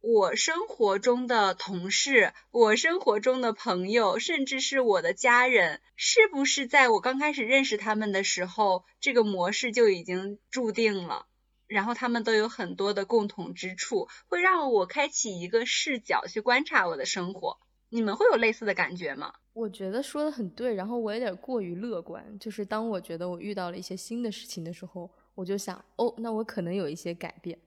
[0.00, 11.26] 我生活中的同事，我生活中的朋友，甚至是我的家人，是不是在我刚开始认识他们的时候，这个模式就已经注定了？
[11.68, 17.58] 然后他们都有很多的共同之处，会让我开启一个视角去观察我的生活。
[17.90, 19.34] 你们会有类似的感觉吗？
[19.54, 22.38] 我觉得说的很对，然后我有点过于乐观。
[22.38, 27.58] 就是当我觉得我遇到了一些新的事情的时候，我就想，哦，那我可能有一些改变。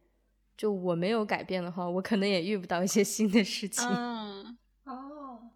[0.55, 3.83] 就我没有改变的话，我可能也遇不到一些新的事情。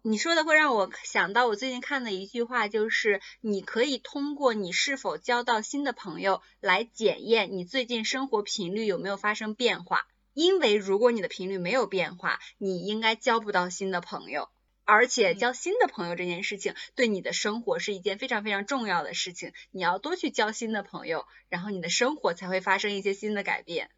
[0.08, 10.06] 你说的会让我想到我最近看的一句话，就是你可以通过你是否交到新的朋友来检验你最近生活频率有没有发生变化。
[10.32, 14.48] 因为如果你的频率没有变化，你应该交不到新的朋友。
[14.84, 23.90] 而且交新的朋友这件事情对你的生活是一件非常非常重要的事情，你要多去交新的朋友，然后你的生活才会发生一些新的改变。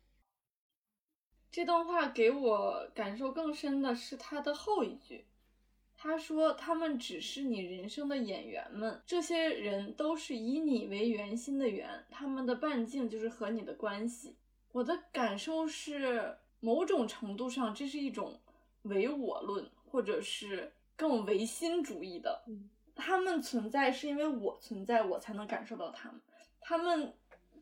[1.53, 5.27] 这段话给我感受更深的是它的后一句。
[6.01, 14.37] 他说他们只是你人生的演员们，这些人都是以你为圆心的圆，他们的半径就是和你的关系。
[14.71, 18.41] 我的感受是，某种程度上这是一种
[18.83, 22.45] 唯我论，或者是更唯心主义的。
[22.95, 26.21] 他们存在是因为我存在，我才能感受到他们。
[26.61, 27.13] 他们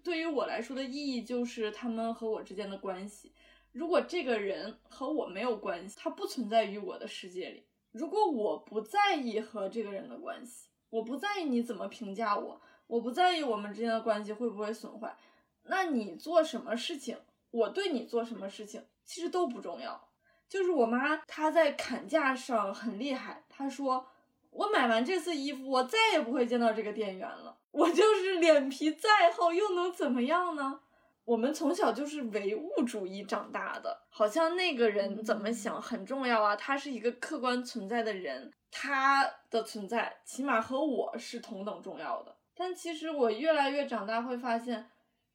[0.02, 3.32] 对于我来说的意义就是他们和我之间的关系。
[3.72, 7.65] 如果这个人和我没有关系，他不存在于我的世界里。
[7.96, 15.16] 如果我不在意和这个人的关系，我不在意你怎么评价我，我不在意我们之间的关系会不会损坏，
[15.62, 17.16] 那你做什么事情，
[17.50, 20.08] 我对你做什么事情，其实都不重要。
[20.46, 24.06] 就是我妈她在砍价上很厉害，她说
[24.50, 27.56] 我买完这次衣服，我再也不会见到这个店员了。
[27.70, 30.80] 我就是脸皮再厚，又能怎么样呢？
[31.26, 42.36] 我们从小就是唯物主义长大的，好像那个人怎么想很重要啊，他是一个客观存在的人，他的存在起码和我是同等重要的。
[42.54, 44.88] 但其实我越来越长大会发现，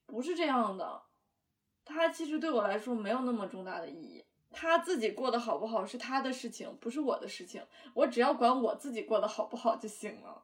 [0.06, 1.02] 不是这样的，
[1.84, 4.24] 他其实对我来说没有那么重大的意义。
[4.50, 7.62] 他自己过得好不好是他的事情，不是我的事情，
[7.94, 10.42] 我只要管我自己过得好不好就行了。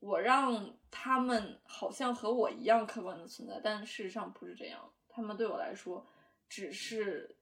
[0.00, 4.90] 我让他们好像和我一样客观的存在，但事实上不是这样。
[5.08, 6.06] 他们对我来说，
[6.48, 7.36] 只是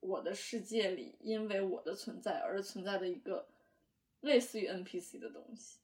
[0.00, 3.46] 我的世界里因为我的存在而存在的一个
[4.20, 5.78] 类似于 NPC 的东西。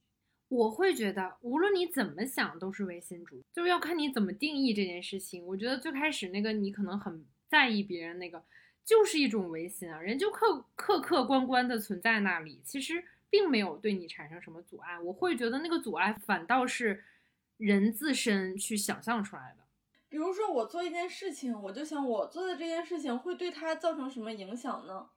[0.49, 5.45] 我会觉得，无论你怎么想，都是唯心主义，就是要看你怎么定义这件事情。
[5.47, 8.43] 我觉得最开始那个你可能很在意别人那个，
[8.83, 13.01] 就是一种唯心啊，人就客客客观观的存在那里，其实。
[13.29, 17.03] 并没有对你产生什么阻碍，我会觉得那个阻碍反倒是
[17.57, 19.63] 人自身去想象出来的。
[20.09, 25.09] 比如说，我做一件事情，我就想我做的这件事情会对他造成什么影响呢？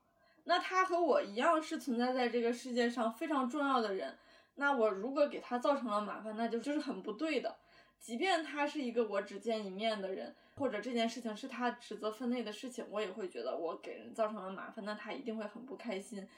[0.45, 4.19] 那他和我一样是存在在这个世界上非常重要的人，
[4.57, 7.57] 那我如果给他造成了麻烦，那就就是很不对的。
[7.99, 16.29] 即便他是一个我只见一面的人，或者这件事情是他职责分内的事情，我也会觉得我给人造成了麻烦，那他一定会很不开心，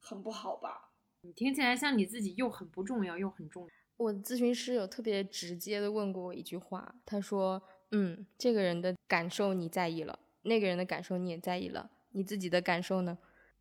[0.00, 0.90] 很不好吧。
[1.24, 3.68] 你听起来像你自己又很不重要又很重要。
[3.96, 7.62] 我咨询师有特别直接的问过我一句话，他说
[7.92, 13.16] ：“嗯，这个人的感受你在意了，那个人的感受你也在意了，你自己的感受呢？”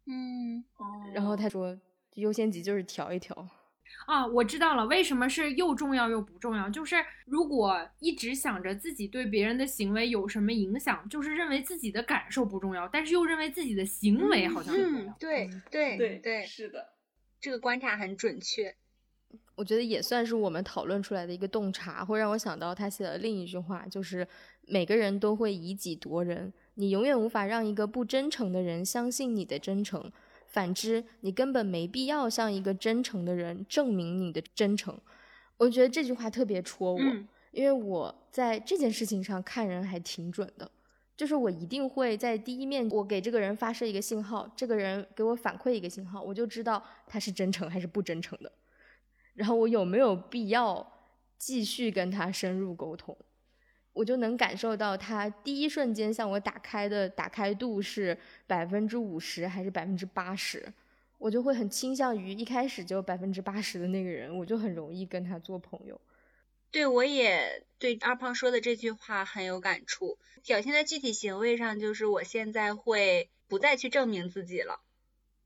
[0.05, 0.61] 嗯，
[1.13, 1.79] 然后他说
[2.15, 3.33] ：“优先级就是调一调。”
[4.07, 6.67] 啊，我知道了，为什么是又重要又不重要？
[6.67, 6.95] 就是
[7.25, 15.15] 如果一直想着自己对别人的行为有什么影响，就是认为自己的感受不重要，但是又认为自己的行为好像很重要。
[15.19, 16.92] 对对对对，是的。
[17.43, 18.73] 这个观察很准确，
[19.55, 24.25] 我觉得也算是我们讨论出来的一个洞察，会让我想到他写的另一句话，就是
[24.65, 30.09] 每个人都会以己夺人，你永远无法让一个不真诚的人相信你的真诚，
[30.47, 34.97] 反之，你根本没必要向一个真诚的人证明你的真诚。
[35.57, 37.01] 我觉得这句话特别戳我，
[37.51, 40.71] 因为我在这件事情上看人还挺准的。
[41.15, 48.51] 就是我一定会在第一面，我给这个人发射一个信号，这个人给我反馈一个信号，我就知道他是真诚还是不真诚的。
[49.35, 50.85] 然后我有没有必要
[51.37, 53.15] 继续跟他深入沟通，
[53.93, 60.71] 我就能感受到他第一瞬间向我打开的打开度是百分之五十还是百分之八十，
[61.19, 65.99] 我就会很倾向于一开始就百分之八十的那个人，我就很容易跟他做朋友。
[66.73, 70.17] 对，我也对二胖说的这句话很有感触。
[70.43, 74.81] 表现在具体行为上，就是我现在会不再去证明自己了，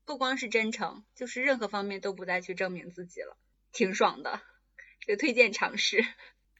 [0.06, 3.36] 不光是真诚，就是任何方面都不再去证明自己了，
[3.72, 4.40] 挺爽的。
[5.06, 6.02] 就 推荐尝试。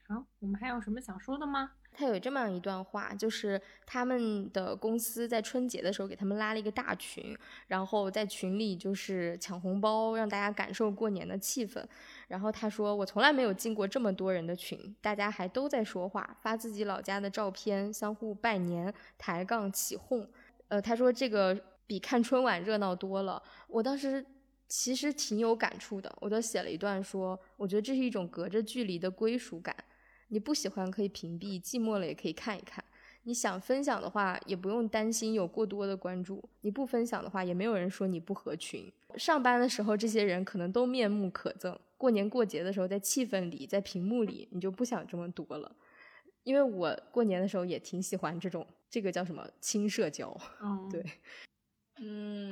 [0.07, 1.73] 好，我们还有什么想说的吗？
[1.99, 11.85] 他有这么样一段话，就是他们的公司在春节的时候给他们拉了一个大群，然后在群里就是抢红包，让大家感受过年的气氛。
[12.29, 20.25] 然后他说：“我从来没有进过这么多人的群，大家还都在说话，发自己老家的照片，相互拜年，抬杠起哄。
[20.69, 23.43] 呃，他说这个比看春晚热闹多了。
[23.67, 24.25] 我当时
[24.69, 29.75] 其实挺有感触的，我都写了一段说，我觉得这是一种隔着距离的归属感。”
[30.29, 32.85] 你不喜欢可以屏蔽，寂寞了也可以看一看。
[33.25, 36.43] 你想分享的话，也不用担心有过多的关注。
[36.63, 38.91] 你不分享的话，也没有人说你不合群。
[39.17, 45.77] 上班的时候，这些人可能都面目可憎；过年过节的时候，在气氛里，在屏幕里，你就不想这么多了。
[46.45, 50.35] 因为我过年的时候也挺喜欢这种，这个叫什么轻社交。
[50.63, 51.05] 嗯，对，
[52.01, 52.51] 嗯，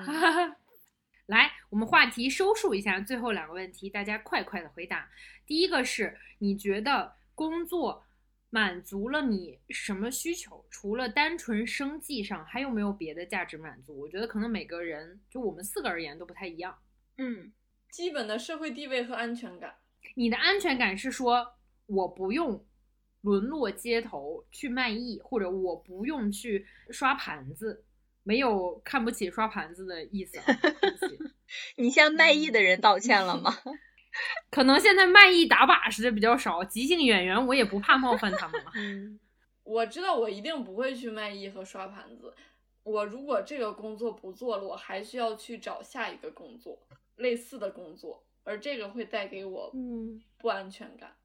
[1.27, 5.09] 来，我们话题收束一下，最后两个问题，大家快快的回答。
[5.47, 7.16] 第一个是，你觉得？
[7.37, 8.03] 工作
[8.51, 10.67] 满足了你什么需求？
[10.71, 13.97] 除了单纯生计上，还有没有别的价值满足？
[14.01, 16.77] 我觉得可能每个人，就我们四个而言都不太一样。
[17.19, 17.53] 嗯，
[17.91, 19.77] 基本的社会地位和安全感。
[20.15, 21.47] 你的安全感是说
[21.87, 22.67] 我不用
[23.21, 27.85] 沦落街头去卖艺，或者我不用去刷盘子，
[28.23, 30.39] 没有看不起刷盘子的意思
[31.77, 33.55] 你向卖艺的人道歉了吗？
[34.51, 38.71] 可能现在卖艺打把式的比较少，即兴演员我也不怕冒犯他们了。
[38.77, 39.19] 嗯，
[39.65, 42.35] 我知道我一定不会去卖艺和刷盘子。
[42.83, 46.81] 我如果这个工作不做了，我还需要去找下一个工作，
[47.17, 51.17] 类似的工作，而这个会带给我嗯，不安全感。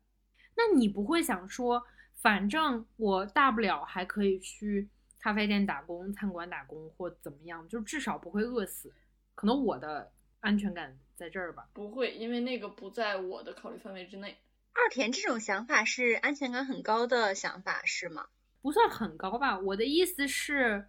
[0.55, 1.83] 那你不会想说，
[2.15, 4.89] 反正我大不了还可以去
[5.19, 8.91] 咖啡店打工、餐馆打工或怎么样，就至少不会饿死。
[9.35, 10.11] 可能我的
[10.41, 11.69] 安全感在这儿吧。
[11.73, 14.37] 不会，因为那个不在我的考虑范围之内。
[14.73, 18.27] 二田这种想法是安全感很高的想法是吗？
[18.61, 19.59] 不算很高吧。
[19.59, 20.85] 我的意思是，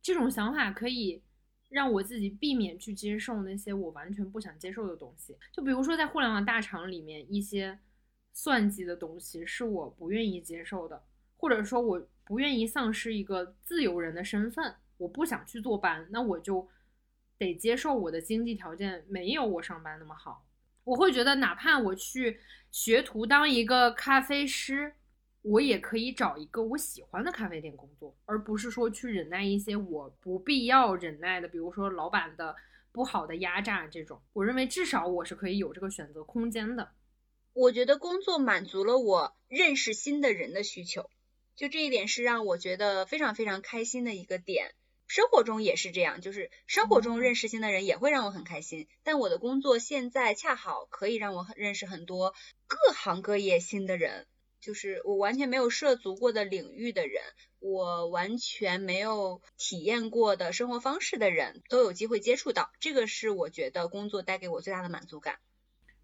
[0.00, 1.22] 这种想法可以
[1.68, 5.36] 让我自己避免去接受那些我完全不想接受的东西。
[5.52, 7.78] 就比如说，在互联网大厂里面，一些
[8.32, 11.04] 算计的东西是我不愿意接受的，
[11.36, 16.66] 或者说我不愿意丧失一个自由人的身份，我不想去坐班，那我就
[17.44, 20.46] 得接受我的经济条件没有我上班那么好。
[20.84, 22.40] 我会觉得，哪怕我去
[22.70, 24.92] 学徒当一个咖啡师，
[25.42, 32.56] 我也可以找一个我喜欢的咖啡店工作，而不是说去忍耐一些我不必要忍耐的，比如说老板的
[32.92, 34.20] 不好的压榨这种。
[34.32, 36.90] 我认为至少我是可以有这个选择空间的。
[37.54, 41.08] 我觉得工作满足了我认识新的人的需求，
[41.56, 44.74] 就这一点是让我觉得非常非常开心的一个点。
[45.06, 48.88] 生活中也是这样，就是生活中认识新的人也会让我很开心。
[49.02, 52.34] 但我的工作现在恰好可以让我很认识很多
[52.66, 54.26] 各行各业新的人，
[54.60, 57.22] 就是我完全没有涉足过的领域的人，
[57.60, 62.72] 我完全没有体验过的生活方式的人，都有机会接触到。
[62.80, 65.38] 这个是我觉得工作带给我最大的满足感。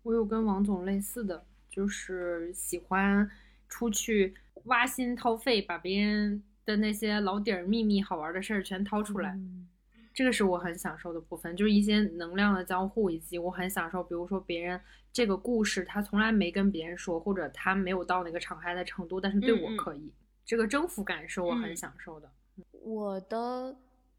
[0.02, 3.30] 我有跟王总类似的，就是喜欢
[3.68, 9.30] 出去挖心掏肺，把别人的那些老底儿、秘密、好玩的事儿全掏出来。
[9.30, 9.66] 嗯
[10.12, 14.78] 这个是我很享受的部分，就是一些能量的交互，以及我很享受，比如说别人
[15.12, 20.12] 这个故事他从来没跟别人说，或者他没有到那个敞开的程度，但是对我可以，
[20.44, 22.28] 这个征服感是我很嗯享受的。
[22.72, 23.74] 我的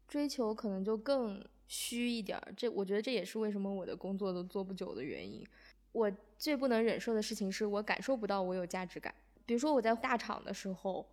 [0.08, 5.46] 追求可能就更虚一点儿，这我觉得这也是为什么我的工作都做不久的原因。
[5.92, 9.14] 我最不能忍受的事情是我感受不到我有价值感。
[9.44, 11.06] 比如说我在大厂的时候，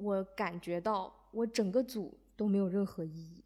[0.00, 3.44] 我感觉到我整个组都没有任何意义，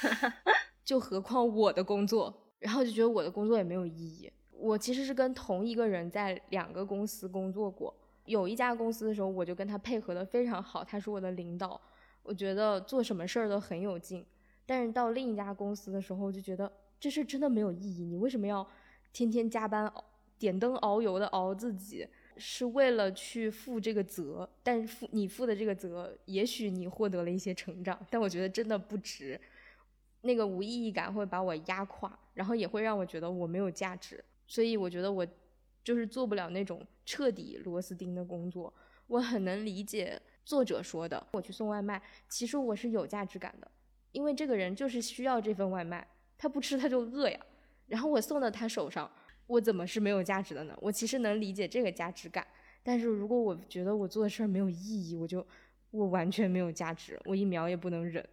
[0.84, 4.30] 就何况我的工作，然后就觉得我的工作也没有意义。
[4.52, 7.94] 我其实是跟同一个人在两个公司工作过，
[8.26, 11.80] 有一家公司的时候，我就跟他配合的非常好，他是我的领导，
[12.22, 14.24] 我觉得做什么事儿都很有劲。
[14.66, 16.70] 但是到另一家公司的时候，我就觉得
[17.00, 18.04] 这事真的没有意义。
[18.04, 18.66] 你为什么要
[19.12, 20.04] 天天加班熬
[20.38, 22.06] 点灯熬油的熬自己？
[22.40, 29.38] 是为了去负这个责，但是负你负的这个责，也许你获得了一些成长，但我觉得真的不值。
[30.22, 34.22] 那个无意义感会把我压垮，然后也会让我觉得我没有价值。
[34.46, 35.26] 所以我觉得我
[35.84, 38.72] 就是做不了那种彻底螺丝钉的工作。
[39.06, 43.70] 我很能理解作者说的，我去送外卖，其实我是有价值感的，
[44.12, 46.06] 因为这个人就是需要这份外卖，
[46.36, 47.40] 他不吃他就饿呀。
[47.86, 49.10] 然后我送到他手上，
[49.50, 50.78] 我怎么是没有价值的呢？
[50.80, 52.46] 我其实能理解这个价值感，
[52.84, 55.44] 但是如果我觉得我做的事儿没有意义，我就
[55.90, 58.24] 我完全没有价值，我一秒也不能忍。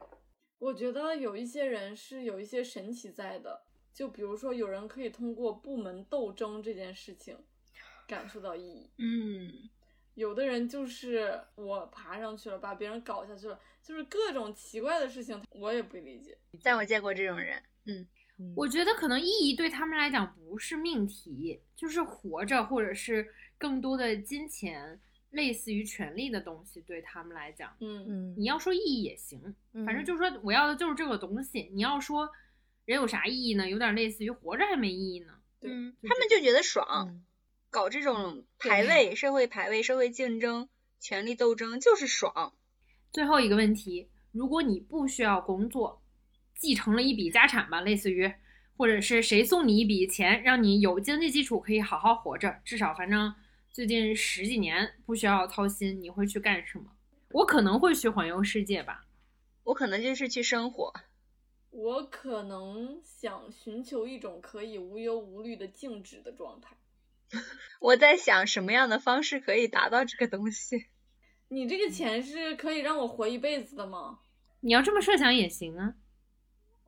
[0.60, 7.36] 我觉得有一些人是有一些神奇在的，就比如说有人可以通过部门斗争这件事情
[8.08, 9.70] 感受到意义，嗯，
[10.14, 16.38] 有的人就是我爬上去了，把别人搞下去了，就是各种奇怪的事情，我也不理解。
[16.64, 18.08] 但我见过这种人，嗯，
[18.56, 23.28] 我觉得可能意义对他们来讲不是命题，就是活着，或者是
[23.58, 25.00] 更多的金钱，
[25.32, 29.42] 类似于权利的东西，对他们来讲，嗯，嗯，你要说意义也行，
[29.86, 31.70] 反正嗯就是说我要的就是这个东西。
[31.74, 32.30] 你要说
[32.86, 33.70] 人有啥意义呢？
[33.70, 35.34] 有点类似于活着还没意义呢。
[35.60, 37.24] 对嗯，他们就觉得爽，嗯
[37.70, 40.70] 搞这种排位、社会排位、社会竞争、
[41.00, 42.54] 权力斗争就是爽。
[43.12, 46.02] 最后一个问题，如果你不需要工作，
[46.58, 48.32] 继承了一笔家产吧，类似于，
[48.76, 53.34] 或者是谁送你一笔钱，让你有经济基础可以好好活着，至少反正
[53.72, 56.86] 最近十几年不需要操心，你会去干什么？
[57.32, 59.06] 我可能会去环游世界吧。
[59.64, 60.94] 我可能就是去生活，
[61.72, 66.78] 我可能想寻求一种可以无忧无虑的静止的状态。
[67.82, 70.86] 我在想什么样的方式可以达到这个东西。
[71.50, 74.20] 你这个钱是可以让我活一辈子的吗？
[74.62, 75.96] 你要这么设想也行啊。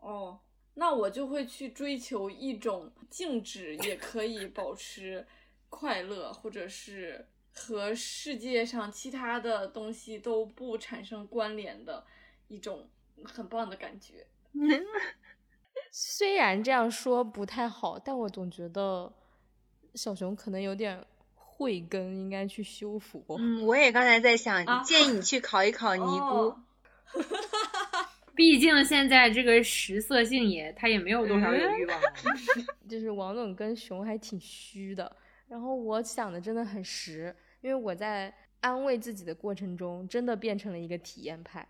[0.01, 0.39] 哦，
[0.75, 5.27] 那我就会去追求一种静止也可以保持
[5.69, 12.05] 快乐，或者是和世界上其他的东西都不产生关联的
[12.47, 12.89] 一种
[13.23, 14.25] 很棒的感觉。
[15.91, 19.11] 虽然这样说不太好，但我总觉得
[19.95, 21.05] 小熊可能有点
[21.35, 23.23] 慧根，应该去修复。
[23.37, 26.05] 嗯，我也刚才在想，啊建议你去考一考尼姑。
[26.05, 26.63] 哦
[28.39, 32.01] 毕竟现在这个食色性也，他也没有多少有欲望。
[32.87, 35.13] 就是王总跟熊还挺虚的，
[35.49, 41.67] 然后我想的真的很实，因为我在安慰自己的过程中，真的变成了一个体验派，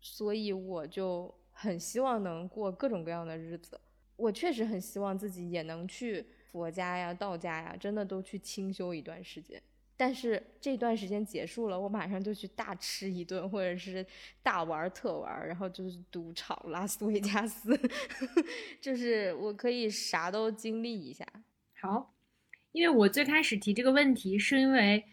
[0.00, 3.80] 所以我就很希望能过各种各样的日子。
[4.14, 9.60] 我确实很希望自己也能去佛家呀、道家呀，真的都去清修一段时间。
[10.00, 14.06] 但是这段时间结束了，我马上就去大吃一顿，或者是
[14.44, 17.76] 大玩特玩，然后就是赌场、拉斯维加斯，
[18.80, 21.26] 就是我可以啥都经历一下。
[21.80, 22.14] 好，
[22.70, 25.04] 因为我最开始提这个问题，是因为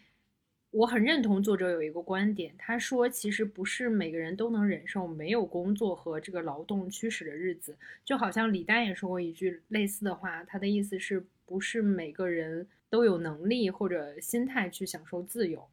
[0.70, 15.68] 我很认同作者有一个观点，他说其实不是每个人都能忍受没有工作和这个劳动驱使的日子，就好像李诞也说过一句类似的话，他的意思是不是每个人都有能力或者心态去享受自由？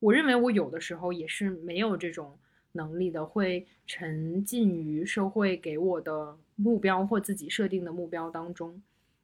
[0.00, 2.38] 我认为我有的时候也是没有这种
[2.72, 8.82] 能力的，会沉浸于社会给我的目标或自己设定的目标当中。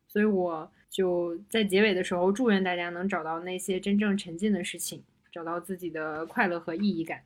[0.09, 7.23] 所以我就在结尾的时候祝愿大家能找到那些真正沉浸的事情，找到自己的快乐和意义感。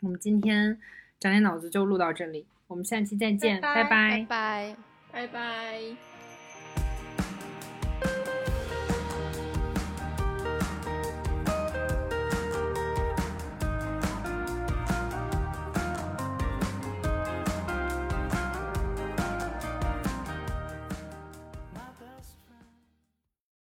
[0.00, 0.80] 我们今天
[1.18, 4.76] 长点脑子就录到这里，我们下期再见，拜拜拜拜拜。
[5.10, 6.17] 拜拜。